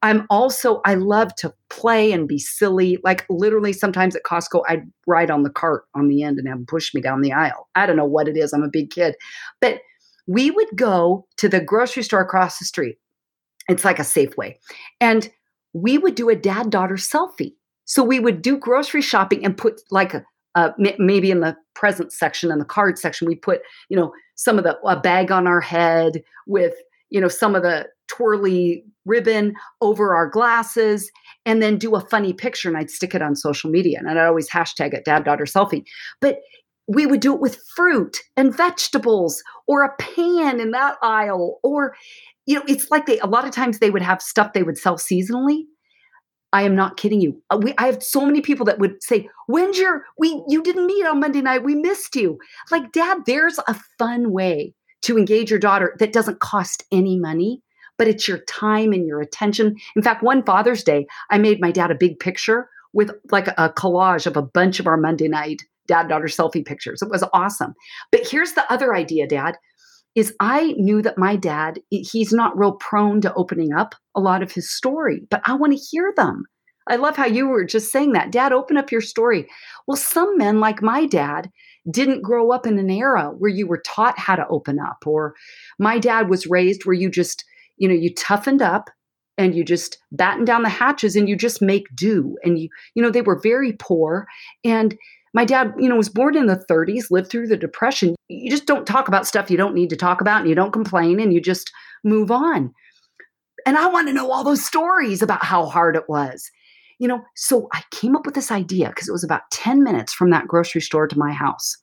I'm 0.01 0.25
also, 0.29 0.81
I 0.85 0.95
love 0.95 1.33
to 1.35 1.53
play 1.69 2.11
and 2.11 2.27
be 2.27 2.37
silly. 2.37 2.97
Like 3.03 3.25
literally, 3.29 3.71
sometimes 3.71 4.15
at 4.15 4.23
Costco, 4.23 4.63
I'd 4.67 4.83
ride 5.07 5.31
on 5.31 5.43
the 5.43 5.49
cart 5.49 5.85
on 5.95 6.09
the 6.09 6.23
end 6.23 6.39
and 6.39 6.47
have 6.47 6.57
them 6.57 6.65
push 6.65 6.93
me 6.93 7.01
down 7.01 7.21
the 7.21 7.31
aisle. 7.31 7.69
I 7.75 7.85
don't 7.85 7.95
know 7.95 8.05
what 8.05 8.27
it 8.27 8.37
is. 8.37 8.53
I'm 8.53 8.63
a 8.63 8.69
big 8.69 8.89
kid. 8.89 9.15
But 9.61 9.79
we 10.27 10.51
would 10.51 10.69
go 10.75 11.25
to 11.37 11.49
the 11.49 11.61
grocery 11.61 12.03
store 12.03 12.21
across 12.21 12.59
the 12.59 12.65
street. 12.65 12.97
It's 13.69 13.85
like 13.85 13.99
a 13.99 14.03
Safeway. 14.03 14.55
And 14.99 15.29
we 15.73 15.97
would 15.97 16.15
do 16.15 16.29
a 16.29 16.35
dad 16.35 16.69
daughter 16.69 16.95
selfie. 16.95 17.55
So 17.85 18.03
we 18.03 18.19
would 18.19 18.41
do 18.41 18.57
grocery 18.57 19.01
shopping 19.01 19.45
and 19.45 19.57
put 19.57 19.81
like 19.89 20.13
a, 20.13 20.25
uh, 20.55 20.69
maybe 20.99 21.31
in 21.31 21.39
the 21.39 21.55
present 21.73 22.11
section 22.11 22.51
and 22.51 22.61
the 22.61 22.65
card 22.65 22.97
section 22.97 23.27
we 23.27 23.35
put 23.35 23.61
you 23.89 23.97
know 23.97 24.11
some 24.35 24.57
of 24.57 24.63
the 24.63 24.77
a 24.81 24.99
bag 24.99 25.31
on 25.31 25.47
our 25.47 25.61
head 25.61 26.23
with 26.47 26.73
you 27.09 27.19
know 27.19 27.27
some 27.27 27.55
of 27.55 27.63
the 27.63 27.87
twirly 28.07 28.83
ribbon 29.05 29.53
over 29.81 30.15
our 30.15 30.27
glasses 30.27 31.11
and 31.45 31.61
then 31.61 31.77
do 31.77 31.95
a 31.95 32.01
funny 32.01 32.33
picture 32.33 32.67
and 32.69 32.77
i'd 32.77 32.91
stick 32.91 33.15
it 33.15 33.21
on 33.21 33.35
social 33.35 33.69
media 33.69 33.97
and 33.99 34.09
i'd 34.09 34.17
always 34.17 34.49
hashtag 34.49 34.93
it 34.93 35.05
dad 35.05 35.23
daughter 35.23 35.45
selfie. 35.45 35.83
But 36.21 36.39
we 36.87 37.05
would 37.05 37.21
do 37.21 37.33
it 37.33 37.39
with 37.39 37.63
fruit 37.75 38.17
and 38.35 38.55
vegetables 38.55 39.41
or 39.67 39.83
a 39.83 39.95
pan 39.97 40.59
in 40.59 40.71
that 40.71 40.97
aisle 41.01 41.59
or 41.63 41.95
you 42.45 42.55
know 42.55 42.63
it's 42.67 42.91
like 42.91 43.05
they 43.05 43.19
a 43.19 43.25
lot 43.25 43.45
of 43.45 43.51
times 43.51 43.79
they 43.79 43.89
would 43.89 44.01
have 44.01 44.21
stuff 44.21 44.53
they 44.53 44.63
would 44.63 44.77
sell 44.77 44.97
seasonally 44.97 45.63
I 46.53 46.61
am 46.61 46.75
not 46.75 46.97
kidding 46.97 47.19
you. 47.19 47.41
Uh, 47.49 47.59
we, 47.61 47.73
I 47.77 47.87
have 47.87 48.01
so 48.01 48.25
many 48.25 48.39
people 48.39 48.65
that 48.67 48.79
would 48.79 49.01
say, 49.03 49.27
"When's 49.47 49.77
your 49.77 50.05
we? 50.17 50.41
You 50.47 50.63
didn't 50.63 50.87
meet 50.87 51.05
on 51.05 51.19
Monday 51.19 51.41
night. 51.41 51.63
We 51.63 51.75
missed 51.75 52.15
you." 52.15 52.37
Like, 52.71 52.91
Dad, 52.91 53.19
there's 53.25 53.59
a 53.67 53.75
fun 53.97 54.31
way 54.31 54.73
to 55.01 55.17
engage 55.17 55.49
your 55.49 55.59
daughter 55.59 55.95
that 55.99 56.13
doesn't 56.13 56.39
cost 56.39 56.83
any 56.91 57.19
money, 57.19 57.61
but 57.97 58.07
it's 58.07 58.27
your 58.27 58.39
time 58.39 58.93
and 58.93 59.05
your 59.05 59.19
attention. 59.19 59.75
In 59.95 60.01
fact, 60.01 60.23
one 60.23 60.43
Father's 60.43 60.83
Day, 60.83 61.07
I 61.29 61.37
made 61.37 61.59
my 61.59 61.71
dad 61.71 61.91
a 61.91 61.95
big 61.95 62.19
picture 62.19 62.69
with 62.93 63.11
like 63.31 63.47
a 63.47 63.73
collage 63.75 64.27
of 64.27 64.37
a 64.37 64.41
bunch 64.41 64.79
of 64.79 64.87
our 64.87 64.97
Monday 64.97 65.27
night 65.27 65.63
dad 65.87 66.07
daughter 66.07 66.27
selfie 66.27 66.65
pictures. 66.65 67.01
It 67.01 67.09
was 67.09 67.23
awesome. 67.33 67.73
But 68.11 68.27
here's 68.27 68.53
the 68.53 68.71
other 68.71 68.95
idea, 68.95 69.27
Dad 69.27 69.57
is 70.15 70.33
I 70.39 70.73
knew 70.77 71.01
that 71.01 71.17
my 71.17 71.35
dad, 71.35 71.79
he's 71.89 72.31
not 72.31 72.57
real 72.57 72.73
prone 72.73 73.21
to 73.21 73.33
opening 73.33 73.73
up 73.73 73.95
a 74.15 74.19
lot 74.19 74.43
of 74.43 74.51
his 74.51 74.71
story, 74.71 75.21
but 75.29 75.41
I 75.45 75.53
want 75.55 75.73
to 75.73 75.79
hear 75.79 76.13
them. 76.15 76.43
I 76.87 76.97
love 76.97 77.15
how 77.15 77.25
you 77.25 77.47
were 77.47 77.63
just 77.63 77.91
saying 77.91 78.11
that. 78.11 78.31
Dad, 78.31 78.51
open 78.51 78.77
up 78.77 78.91
your 78.91 79.01
story. 79.01 79.47
Well, 79.87 79.97
some 79.97 80.37
men, 80.37 80.59
like 80.59 80.81
my 80.81 81.05
dad, 81.05 81.49
didn't 81.89 82.21
grow 82.21 82.51
up 82.51 82.67
in 82.67 82.77
an 82.77 82.89
era 82.89 83.31
where 83.37 83.51
you 83.51 83.67
were 83.67 83.81
taught 83.85 84.19
how 84.19 84.35
to 84.35 84.47
open 84.49 84.79
up, 84.79 85.03
or 85.05 85.33
my 85.79 85.99
dad 85.99 86.29
was 86.29 86.47
raised 86.47 86.85
where 86.85 86.93
you 86.93 87.09
just, 87.09 87.43
you 87.77 87.87
know, 87.87 87.93
you 87.93 88.13
toughened 88.13 88.61
up 88.61 88.89
and 89.37 89.55
you 89.55 89.63
just 89.63 89.97
batten 90.11 90.45
down 90.45 90.63
the 90.63 90.69
hatches 90.69 91.15
and 91.15 91.27
you 91.27 91.35
just 91.35 91.61
make 91.61 91.87
do. 91.95 92.37
And 92.43 92.59
you, 92.59 92.69
you 92.95 93.01
know, 93.01 93.09
they 93.09 93.21
were 93.21 93.39
very 93.41 93.73
poor. 93.73 94.27
And 94.63 94.95
my 95.33 95.45
dad, 95.45 95.73
you 95.77 95.89
know, 95.89 95.95
was 95.95 96.09
born 96.09 96.37
in 96.37 96.45
the 96.45 96.63
30s, 96.69 97.09
lived 97.09 97.29
through 97.29 97.47
the 97.47 97.57
depression. 97.57 98.15
You 98.29 98.51
just 98.51 98.65
don't 98.65 98.85
talk 98.85 99.07
about 99.07 99.25
stuff 99.25 99.49
you 99.49 99.57
don't 99.57 99.73
need 99.73 99.89
to 99.89 99.95
talk 99.95 100.21
about 100.21 100.41
and 100.41 100.49
you 100.49 100.55
don't 100.55 100.71
complain 100.71 101.19
and 101.19 101.33
you 101.33 101.41
just 101.41 101.71
move 102.03 102.29
on. 102.31 102.73
And 103.65 103.77
I 103.77 103.87
want 103.87 104.07
to 104.07 104.13
know 104.13 104.31
all 104.31 104.43
those 104.43 104.63
stories 104.63 105.21
about 105.21 105.43
how 105.43 105.65
hard 105.65 105.95
it 105.95 106.07
was. 106.07 106.49
You 106.99 107.07
know, 107.07 107.21
so 107.35 107.67
I 107.73 107.81
came 107.91 108.15
up 108.15 108.25
with 108.25 108.35
this 108.35 108.51
idea 108.51 108.89
because 108.89 109.09
it 109.09 109.13
was 109.13 109.23
about 109.23 109.49
10 109.51 109.83
minutes 109.83 110.13
from 110.13 110.29
that 110.29 110.47
grocery 110.47 110.81
store 110.81 111.07
to 111.07 111.17
my 111.17 111.31
house. 111.31 111.77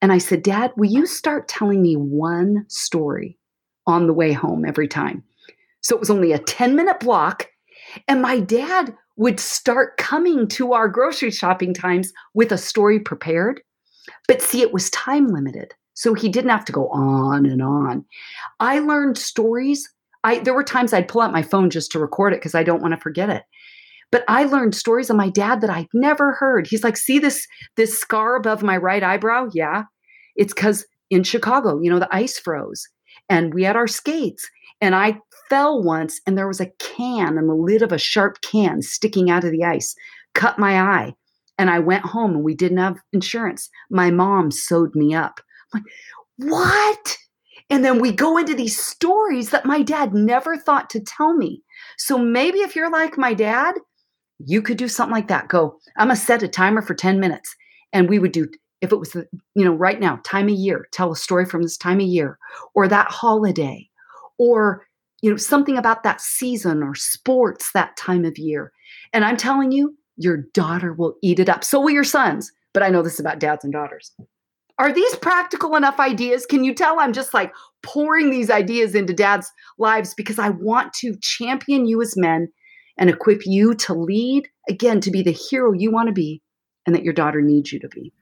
And 0.00 0.12
I 0.12 0.18
said, 0.18 0.42
Dad, 0.42 0.72
will 0.76 0.90
you 0.90 1.06
start 1.06 1.48
telling 1.48 1.82
me 1.82 1.94
one 1.94 2.64
story 2.68 3.38
on 3.86 4.06
the 4.06 4.12
way 4.12 4.32
home 4.32 4.64
every 4.64 4.86
time? 4.86 5.24
So 5.80 5.96
it 5.96 6.00
was 6.00 6.10
only 6.10 6.32
a 6.32 6.38
10 6.38 6.76
minute 6.76 7.00
block. 7.00 7.48
And 8.06 8.22
my 8.22 8.38
dad 8.38 8.96
would 9.16 9.38
start 9.38 9.96
coming 9.96 10.48
to 10.48 10.72
our 10.72 10.88
grocery 10.88 11.30
shopping 11.30 11.72
times 11.72 12.12
with 12.34 12.50
a 12.52 12.58
story 12.58 12.98
prepared. 12.98 13.60
But 14.26 14.42
see, 14.42 14.60
it 14.60 14.72
was 14.72 14.90
time 14.90 15.28
limited. 15.28 15.72
So 15.94 16.14
he 16.14 16.28
didn't 16.28 16.50
have 16.50 16.64
to 16.66 16.72
go 16.72 16.88
on 16.88 17.46
and 17.46 17.62
on. 17.62 18.04
I 18.60 18.80
learned 18.80 19.16
stories. 19.16 19.88
I 20.24 20.38
there 20.38 20.54
were 20.54 20.64
times 20.64 20.92
I'd 20.92 21.08
pull 21.08 21.20
out 21.20 21.32
my 21.32 21.42
phone 21.42 21.70
just 21.70 21.92
to 21.92 21.98
record 21.98 22.32
it 22.32 22.40
because 22.40 22.54
I 22.54 22.64
don't 22.64 22.82
want 22.82 22.94
to 22.94 23.00
forget 23.00 23.30
it. 23.30 23.44
But 24.10 24.24
I 24.28 24.44
learned 24.44 24.74
stories 24.74 25.10
of 25.10 25.16
my 25.16 25.28
dad 25.28 25.60
that 25.60 25.70
I'd 25.70 25.86
never 25.94 26.32
heard. 26.32 26.66
He's 26.66 26.84
like, 26.84 26.96
see 26.96 27.18
this 27.18 27.46
this 27.76 27.98
scar 27.98 28.36
above 28.36 28.62
my 28.62 28.76
right 28.76 29.02
eyebrow? 29.02 29.48
Yeah. 29.52 29.84
It's 30.36 30.52
because 30.52 30.84
in 31.10 31.22
Chicago, 31.22 31.80
you 31.80 31.90
know, 31.90 32.00
the 32.00 32.14
ice 32.14 32.38
froze 32.38 32.88
and 33.28 33.54
we 33.54 33.62
had 33.62 33.76
our 33.76 33.86
skates. 33.86 34.48
And 34.80 34.94
I 34.94 35.18
fell 35.48 35.82
once 35.82 36.20
and 36.26 36.36
there 36.36 36.48
was 36.48 36.60
a 36.60 36.70
can 36.78 37.38
and 37.38 37.48
the 37.48 37.54
lid 37.54 37.82
of 37.82 37.92
a 37.92 37.98
sharp 37.98 38.40
can 38.40 38.82
sticking 38.82 39.30
out 39.30 39.44
of 39.44 39.52
the 39.52 39.64
ice, 39.64 39.94
cut 40.34 40.58
my 40.58 40.80
eye. 40.80 41.14
And 41.58 41.70
I 41.70 41.78
went 41.78 42.04
home 42.04 42.32
and 42.32 42.44
we 42.44 42.54
didn't 42.54 42.78
have 42.78 42.98
insurance. 43.12 43.70
My 43.90 44.10
mom 44.10 44.50
sewed 44.50 44.94
me 44.94 45.14
up. 45.14 45.40
I'm 45.72 45.80
like, 45.80 45.92
what? 46.50 47.16
And 47.70 47.84
then 47.84 48.00
we 48.00 48.12
go 48.12 48.36
into 48.36 48.54
these 48.54 48.78
stories 48.78 49.50
that 49.50 49.64
my 49.64 49.82
dad 49.82 50.14
never 50.14 50.56
thought 50.56 50.90
to 50.90 51.00
tell 51.00 51.34
me. 51.34 51.62
So 51.96 52.18
maybe 52.18 52.58
if 52.58 52.74
you're 52.74 52.90
like 52.90 53.16
my 53.16 53.34
dad, 53.34 53.76
you 54.44 54.62
could 54.62 54.76
do 54.76 54.88
something 54.88 55.14
like 55.14 55.28
that. 55.28 55.48
Go, 55.48 55.78
I'm 55.96 56.08
gonna 56.08 56.16
set 56.16 56.42
a 56.42 56.48
timer 56.48 56.82
for 56.82 56.94
10 56.94 57.20
minutes. 57.20 57.54
And 57.92 58.08
we 58.08 58.18
would 58.18 58.32
do, 58.32 58.48
if 58.80 58.92
it 58.92 58.98
was 58.98 59.10
the, 59.10 59.26
you 59.54 59.64
know, 59.64 59.72
right 59.72 60.00
now, 60.00 60.20
time 60.24 60.48
of 60.48 60.54
year, 60.54 60.88
tell 60.92 61.12
a 61.12 61.16
story 61.16 61.46
from 61.46 61.62
this 61.62 61.76
time 61.76 62.00
of 62.00 62.06
year, 62.06 62.38
or 62.74 62.88
that 62.88 63.10
holiday, 63.10 63.88
or 64.38 64.84
you 65.24 65.30
know, 65.30 65.38
something 65.38 65.78
about 65.78 66.02
that 66.02 66.20
season 66.20 66.82
or 66.82 66.94
sports 66.94 67.72
that 67.72 67.96
time 67.96 68.26
of 68.26 68.36
year. 68.36 68.70
And 69.14 69.24
I'm 69.24 69.38
telling 69.38 69.72
you, 69.72 69.96
your 70.18 70.36
daughter 70.52 70.92
will 70.92 71.14
eat 71.22 71.38
it 71.38 71.48
up. 71.48 71.64
So 71.64 71.80
will 71.80 71.92
your 71.92 72.04
sons. 72.04 72.52
But 72.74 72.82
I 72.82 72.90
know 72.90 73.00
this 73.00 73.18
about 73.18 73.38
dads 73.38 73.64
and 73.64 73.72
daughters. 73.72 74.12
Are 74.78 74.92
these 74.92 75.16
practical 75.16 75.76
enough 75.76 75.98
ideas? 75.98 76.44
Can 76.44 76.62
you 76.62 76.74
tell 76.74 77.00
I'm 77.00 77.14
just 77.14 77.32
like 77.32 77.54
pouring 77.82 78.28
these 78.28 78.50
ideas 78.50 78.94
into 78.94 79.14
dads' 79.14 79.50
lives 79.78 80.12
because 80.12 80.38
I 80.38 80.50
want 80.50 80.92
to 80.94 81.16
champion 81.22 81.86
you 81.86 82.02
as 82.02 82.18
men 82.18 82.48
and 82.98 83.08
equip 83.08 83.46
you 83.46 83.74
to 83.76 83.94
lead, 83.94 84.46
again, 84.68 85.00
to 85.00 85.10
be 85.10 85.22
the 85.22 85.32
hero 85.32 85.72
you 85.72 85.90
want 85.90 86.08
to 86.08 86.12
be 86.12 86.42
and 86.84 86.94
that 86.94 87.02
your 87.02 87.14
daughter 87.14 87.40
needs 87.40 87.72
you 87.72 87.80
to 87.80 87.88
be. 87.88 88.12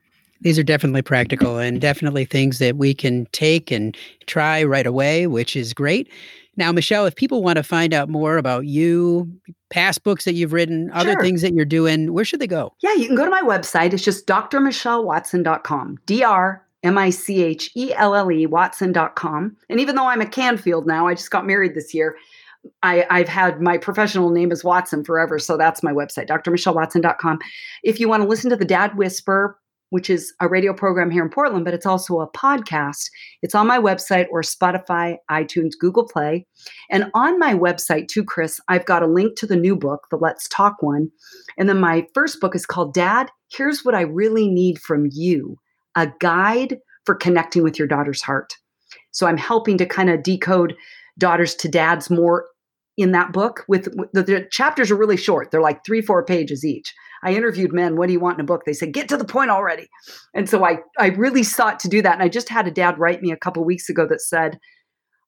These 0.42 0.56
are 0.56 0.64
definitely 0.64 1.02
practical 1.02 1.58
and 1.58 1.80
definitely 1.80 2.24
things 2.26 2.60
that 2.60 2.76
we 2.76 2.94
can 2.94 3.26
take 3.32 3.72
and 3.72 3.96
try 4.26 4.62
right 4.62 4.86
away, 4.86 5.26
which 5.26 5.56
is 5.56 5.74
great. 5.74 6.08
Now, 6.56 6.70
Michelle, 6.72 7.06
if 7.06 7.14
people 7.16 7.42
want 7.42 7.56
to 7.56 7.62
find 7.62 7.94
out 7.94 8.08
more 8.10 8.36
about 8.36 8.66
you, 8.66 9.30
past 9.70 10.04
books 10.04 10.24
that 10.26 10.34
you've 10.34 10.52
written, 10.52 10.90
other 10.92 11.12
Sure. 11.12 11.22
things 11.22 11.40
that 11.42 11.54
you're 11.54 11.64
doing, 11.64 12.12
where 12.12 12.24
should 12.26 12.40
they 12.40 12.46
go? 12.46 12.74
Yeah, 12.80 12.92
you 12.94 13.06
can 13.06 13.16
go 13.16 13.24
to 13.24 13.30
my 13.30 13.40
website. 13.42 13.92
It's 13.94 14.04
just 14.04 14.26
drmichellewatson.com. 14.26 15.98
D 16.06 16.22
R 16.22 16.64
M 16.82 16.98
I 16.98 17.10
C 17.10 17.42
H 17.42 17.70
E 17.76 17.92
L 17.94 18.14
L 18.14 18.30
E 18.30 18.46
Watson.com. 18.46 19.56
And 19.68 19.80
even 19.80 19.94
though 19.96 20.06
I'm 20.06 20.20
a 20.20 20.26
Canfield 20.26 20.86
now, 20.86 21.06
I 21.06 21.14
just 21.14 21.30
got 21.30 21.46
married 21.46 21.74
this 21.74 21.94
year. 21.94 22.16
I, 22.82 23.04
I've 23.10 23.28
had 23.28 23.60
my 23.60 23.76
professional 23.76 24.30
name 24.30 24.52
is 24.52 24.62
Watson 24.62 25.04
forever. 25.04 25.38
So 25.38 25.56
that's 25.56 25.82
my 25.82 25.92
website, 25.92 26.28
drmichellewatson.com. 26.28 27.38
If 27.82 27.98
you 27.98 28.08
want 28.08 28.22
to 28.22 28.28
listen 28.28 28.50
to 28.50 28.56
the 28.56 28.64
Dad 28.64 28.96
Whisperer, 28.96 29.56
which 29.92 30.08
is 30.08 30.32
a 30.40 30.48
radio 30.48 30.72
program 30.72 31.10
here 31.10 31.22
in 31.22 31.28
Portland, 31.28 31.66
but 31.66 31.74
it's 31.74 31.84
also 31.84 32.20
a 32.20 32.30
podcast, 32.30 33.10
it's 33.42 33.54
on 33.54 33.66
my 33.66 33.78
website 33.78 34.26
or 34.30 34.40
Spotify, 34.40 35.18
iTunes, 35.30 35.72
Google 35.78 36.08
Play. 36.08 36.46
And 36.90 37.10
on 37.12 37.38
my 37.38 37.52
website, 37.52 38.08
too, 38.08 38.24
Chris, 38.24 38.58
I've 38.68 38.86
got 38.86 39.02
a 39.02 39.06
link 39.06 39.36
to 39.36 39.46
the 39.46 39.54
new 39.54 39.76
book, 39.76 40.06
the 40.10 40.16
Let's 40.16 40.48
Talk 40.48 40.80
one. 40.80 41.10
And 41.58 41.68
then 41.68 41.78
my 41.78 42.06
first 42.14 42.40
book 42.40 42.56
is 42.56 42.64
called 42.64 42.94
Dad, 42.94 43.28
Here's 43.52 43.84
What 43.84 43.94
I 43.94 44.00
Really 44.00 44.48
Need 44.48 44.78
from 44.78 45.10
You 45.12 45.58
A 45.94 46.10
Guide 46.20 46.78
for 47.04 47.14
Connecting 47.14 47.62
with 47.62 47.78
Your 47.78 47.88
Daughter's 47.88 48.22
Heart. 48.22 48.54
So 49.10 49.26
I'm 49.26 49.36
helping 49.36 49.76
to 49.76 49.84
kind 49.84 50.08
of 50.08 50.22
decode 50.22 50.74
daughters 51.18 51.54
to 51.56 51.68
dads 51.68 52.08
more 52.08 52.46
in 52.96 53.12
that 53.12 53.32
book 53.32 53.64
with 53.68 53.84
the, 54.12 54.22
the 54.22 54.46
chapters 54.50 54.90
are 54.90 54.96
really 54.96 55.16
short 55.16 55.50
they're 55.50 55.62
like 55.62 55.84
three 55.84 56.02
four 56.02 56.22
pages 56.22 56.62
each 56.62 56.92
i 57.22 57.32
interviewed 57.32 57.72
men 57.72 57.96
what 57.96 58.06
do 58.06 58.12
you 58.12 58.20
want 58.20 58.38
in 58.38 58.44
a 58.44 58.46
book? 58.46 58.64
They 58.64 58.72
said 58.72 58.92
get 58.92 59.08
to 59.08 59.16
the 59.16 59.24
point 59.24 59.50
already. 59.50 59.88
And 60.34 60.48
so 60.48 60.64
i 60.64 60.78
i 60.98 61.08
really 61.08 61.42
sought 61.42 61.80
to 61.80 61.88
do 61.88 62.02
that. 62.02 62.14
And 62.14 62.22
i 62.22 62.28
just 62.28 62.48
had 62.48 62.66
a 62.66 62.70
dad 62.70 62.98
write 62.98 63.22
me 63.22 63.30
a 63.32 63.36
couple 63.36 63.64
weeks 63.64 63.88
ago 63.88 64.06
that 64.06 64.20
said 64.20 64.58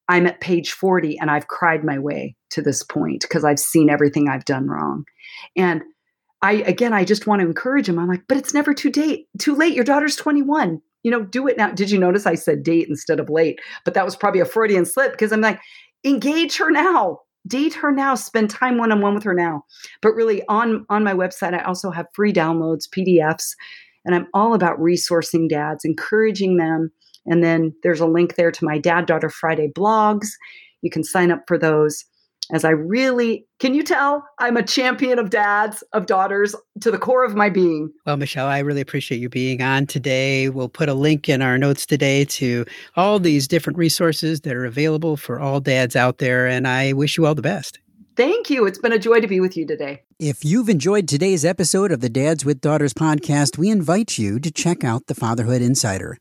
i'm 0.07 0.27
at 0.27 0.41
page 0.41 0.71
40 0.71 1.17
and 1.19 1.31
i've 1.31 1.47
cried 1.47 1.83
my 1.83 1.97
way 1.99 2.35
to 2.51 2.61
this 2.61 2.83
point 2.83 3.21
because 3.21 3.43
i've 3.43 3.59
seen 3.59 3.89
everything 3.89 4.27
i've 4.29 4.45
done 4.45 4.67
wrong. 4.67 5.05
And 5.55 5.83
i 6.41 6.53
again 6.53 6.93
i 6.93 7.03
just 7.03 7.27
want 7.27 7.41
to 7.41 7.47
encourage 7.47 7.89
him. 7.89 7.99
I'm 7.99 8.07
like 8.07 8.23
but 8.27 8.37
it's 8.37 8.53
never 8.53 8.73
too 8.73 8.91
date 8.91 9.27
too 9.39 9.55
late. 9.55 9.73
Your 9.73 9.85
daughter's 9.85 10.15
21 10.15 10.81
you 11.03 11.11
know 11.11 11.23
do 11.23 11.47
it 11.47 11.57
now. 11.57 11.71
Did 11.71 11.91
you 11.91 11.99
notice 11.99 12.25
i 12.25 12.35
said 12.35 12.63
date 12.63 12.87
instead 12.89 13.19
of 13.19 13.29
late? 13.29 13.59
But 13.83 13.93
that 13.93 14.05
was 14.05 14.15
probably 14.15 14.41
a 14.41 14.45
freudian 14.45 14.85
slip 14.85 15.11
because 15.11 15.31
i'm 15.31 15.41
like 15.41 15.59
engage 16.03 16.57
her 16.57 16.69
now 16.69 17.19
date 17.47 17.73
her 17.75 17.91
now 17.91 18.15
spend 18.15 18.49
time 18.49 18.77
one 18.77 18.91
on 18.91 19.01
one 19.01 19.13
with 19.13 19.23
her 19.23 19.33
now. 19.33 19.63
But 20.01 20.15
really 20.15 20.43
on 20.47 20.85
on 20.89 21.03
my 21.03 21.13
website 21.13 21.53
i 21.53 21.63
also 21.63 21.91
have 21.91 22.07
free 22.13 22.33
downloads 22.33 22.89
pdfs 22.89 23.55
and 24.03 24.15
i'm 24.15 24.27
all 24.33 24.53
about 24.53 24.79
resourcing 24.79 25.49
dads 25.49 25.85
encouraging 25.85 26.57
them. 26.57 26.91
And 27.27 27.43
then 27.43 27.73
there's 27.81 28.01
a 28.01 28.05
link 28.07 28.35
there 28.35 28.51
to 28.51 28.65
my 28.65 28.77
dad 28.77 29.05
daughter 29.05 29.29
friday 29.29 29.67
blogs. 29.67 30.27
You 30.81 30.89
can 30.89 31.03
sign 31.03 31.31
up 31.31 31.43
for 31.47 31.57
those 31.57 32.05
as 32.51 32.63
i 32.63 32.69
really 32.69 33.45
can 33.59 33.73
you 33.73 33.83
tell 33.83 34.25
i'm 34.39 34.57
a 34.57 34.63
champion 34.63 35.19
of 35.19 35.29
dads 35.29 35.83
of 35.93 36.05
daughters 36.05 36.55
to 36.81 36.91
the 36.91 36.97
core 36.97 37.23
of 37.23 37.35
my 37.35 37.49
being 37.49 37.91
Well, 38.05 38.17
Michelle, 38.17 38.47
I 38.47 38.59
really 38.59 38.81
appreciate 38.81 39.19
you 39.19 39.29
being 39.29 39.61
on 39.61 39.87
today. 39.87 40.49
We'll 40.49 40.69
put 40.69 40.89
a 40.89 40.93
link 40.93 41.29
in 41.29 41.41
our 41.41 41.57
notes 41.57 41.85
today 41.85 42.25
to 42.25 42.65
all 42.95 43.19
these 43.19 43.47
different 43.47 43.77
resources 43.77 44.41
that 44.41 44.53
are 44.53 44.65
available 44.65 45.17
for 45.17 45.39
all 45.39 45.59
dads 45.59 45.95
out 45.95 46.17
there. 46.17 46.47
And 46.47 46.67
I 46.67 46.93
wish 46.93 47.17
you 47.17 47.25
all 47.25 47.35
the 47.35 47.41
best. 47.41 47.79
thank 48.15 48.49
you 48.49 48.65
it's 48.65 48.79
been 48.79 48.91
a 48.93 48.99
joy 48.99 49.19
to 49.19 49.27
be 49.27 49.39
with 49.39 49.55
you 49.57 49.65
today 49.65 50.01
If 50.19 50.45
you've 50.45 50.69
enjoyed 50.69 51.07
today's 51.07 51.43
episode 51.45 51.91
of 51.91 52.01
the 52.01 52.09
Dads 52.09 52.45
with 52.45 52.61
Daughters 52.61 52.93
podcast, 52.93 53.57
we 53.57 53.69
invite 53.69 54.17
you 54.17 54.39
to 54.39 54.51
check 54.51 54.83
out 54.83 55.07
the 55.07 55.15
Fatherhood 55.15 55.61
Insider. 55.61 56.17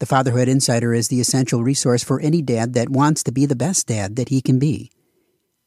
The 0.00 0.06
Fatherhood 0.06 0.48
Insider 0.48 0.94
is 0.94 1.08
the 1.08 1.20
essential 1.20 1.62
resource 1.62 2.02
for 2.02 2.20
any 2.20 2.42
dad 2.42 2.74
that 2.74 2.88
wants 2.88 3.22
to 3.24 3.32
be 3.32 3.46
the 3.46 3.56
best 3.56 3.86
dad 3.86 4.16
that 4.16 4.30
he 4.30 4.40
can 4.40 4.58
be. 4.58 4.90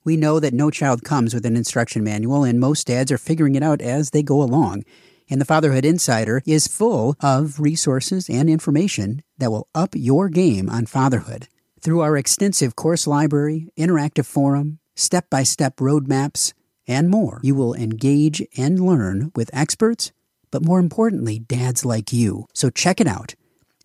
We 0.04 0.18
know 0.18 0.40
that 0.40 0.54
no 0.54 0.70
child 0.70 1.04
comes 1.04 1.34
with 1.34 1.46
an 1.46 1.56
instruction 1.56 2.04
manual, 2.04 2.44
and 2.44 2.60
most 2.60 2.88
dads 2.88 3.12
are 3.12 3.18
figuring 3.18 3.56
it 3.56 3.64
out 3.64 3.82
as 3.82 4.10
they 4.10 4.22
go 4.22 4.42
along. 4.42 4.84
And 5.30 5.40
the 5.40 5.46
Fatherhood 5.46 5.86
Insider 5.86 6.42
is 6.46 6.68
full 6.68 7.16
of 7.22 7.60
resources 7.60 8.30
and 8.30 8.50
information 8.50 9.24
that 9.38 9.52
will 9.52 9.70
up 9.74 9.92
your 9.96 10.28
game 10.28 10.70
on 10.70 10.86
fatherhood. 10.86 11.48
Through 11.80 12.02
our 12.02 12.18
extensive 12.18 12.76
course 12.76 13.08
library, 13.08 13.70
interactive 13.78 14.26
forum, 14.26 14.80
step 14.96 15.30
by 15.30 15.44
step 15.44 15.78
roadmaps, 15.78 16.54
and 16.88 17.10
more, 17.10 17.40
you 17.44 17.56
will 17.56 17.74
engage 17.74 18.46
and 18.58 18.80
learn 18.80 19.32
with 19.36 19.50
experts, 19.54 20.12
but 20.52 20.66
more 20.66 20.80
importantly, 20.80 21.40
dads 21.40 21.86
like 21.86 22.12
you. 22.12 22.48
So 22.54 22.70
check 22.70 23.00
it 23.00 23.08
out 23.08 23.36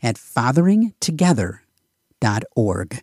at 0.02 0.16
fatheringtogether.org. 0.16 3.02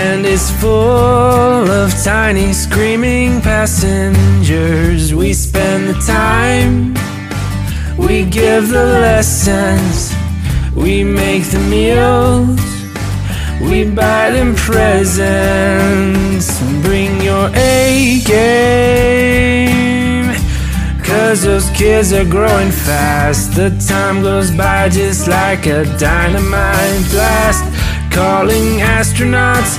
And 0.00 0.24
it's 0.24 0.50
full 0.60 1.70
of 1.70 1.92
tiny 2.04 2.52
screaming 2.52 3.40
passengers. 3.40 5.12
We 5.12 5.32
spend 5.32 5.88
the 5.88 5.98
time, 6.06 6.94
we 7.98 8.24
give 8.24 8.68
the 8.68 8.84
lessons, 8.84 10.14
we 10.76 11.02
make 11.02 11.44
the 11.50 11.58
meals, 11.58 12.60
we 13.60 13.84
buy 13.90 14.30
them 14.30 14.54
presents. 14.54 16.46
Bring 16.82 17.20
your 17.20 17.50
A 17.54 18.20
game. 18.24 19.68
Cause 21.02 21.42
those 21.42 21.68
kids 21.70 22.12
are 22.12 22.24
growing 22.24 22.70
fast. 22.70 23.54
The 23.56 23.70
time 23.88 24.22
goes 24.22 24.50
by 24.52 24.88
just 24.90 25.26
like 25.26 25.66
a 25.66 25.84
dynamite 25.98 27.10
blast. 27.10 27.64
Calling 28.12 28.80
astronauts 28.80 29.78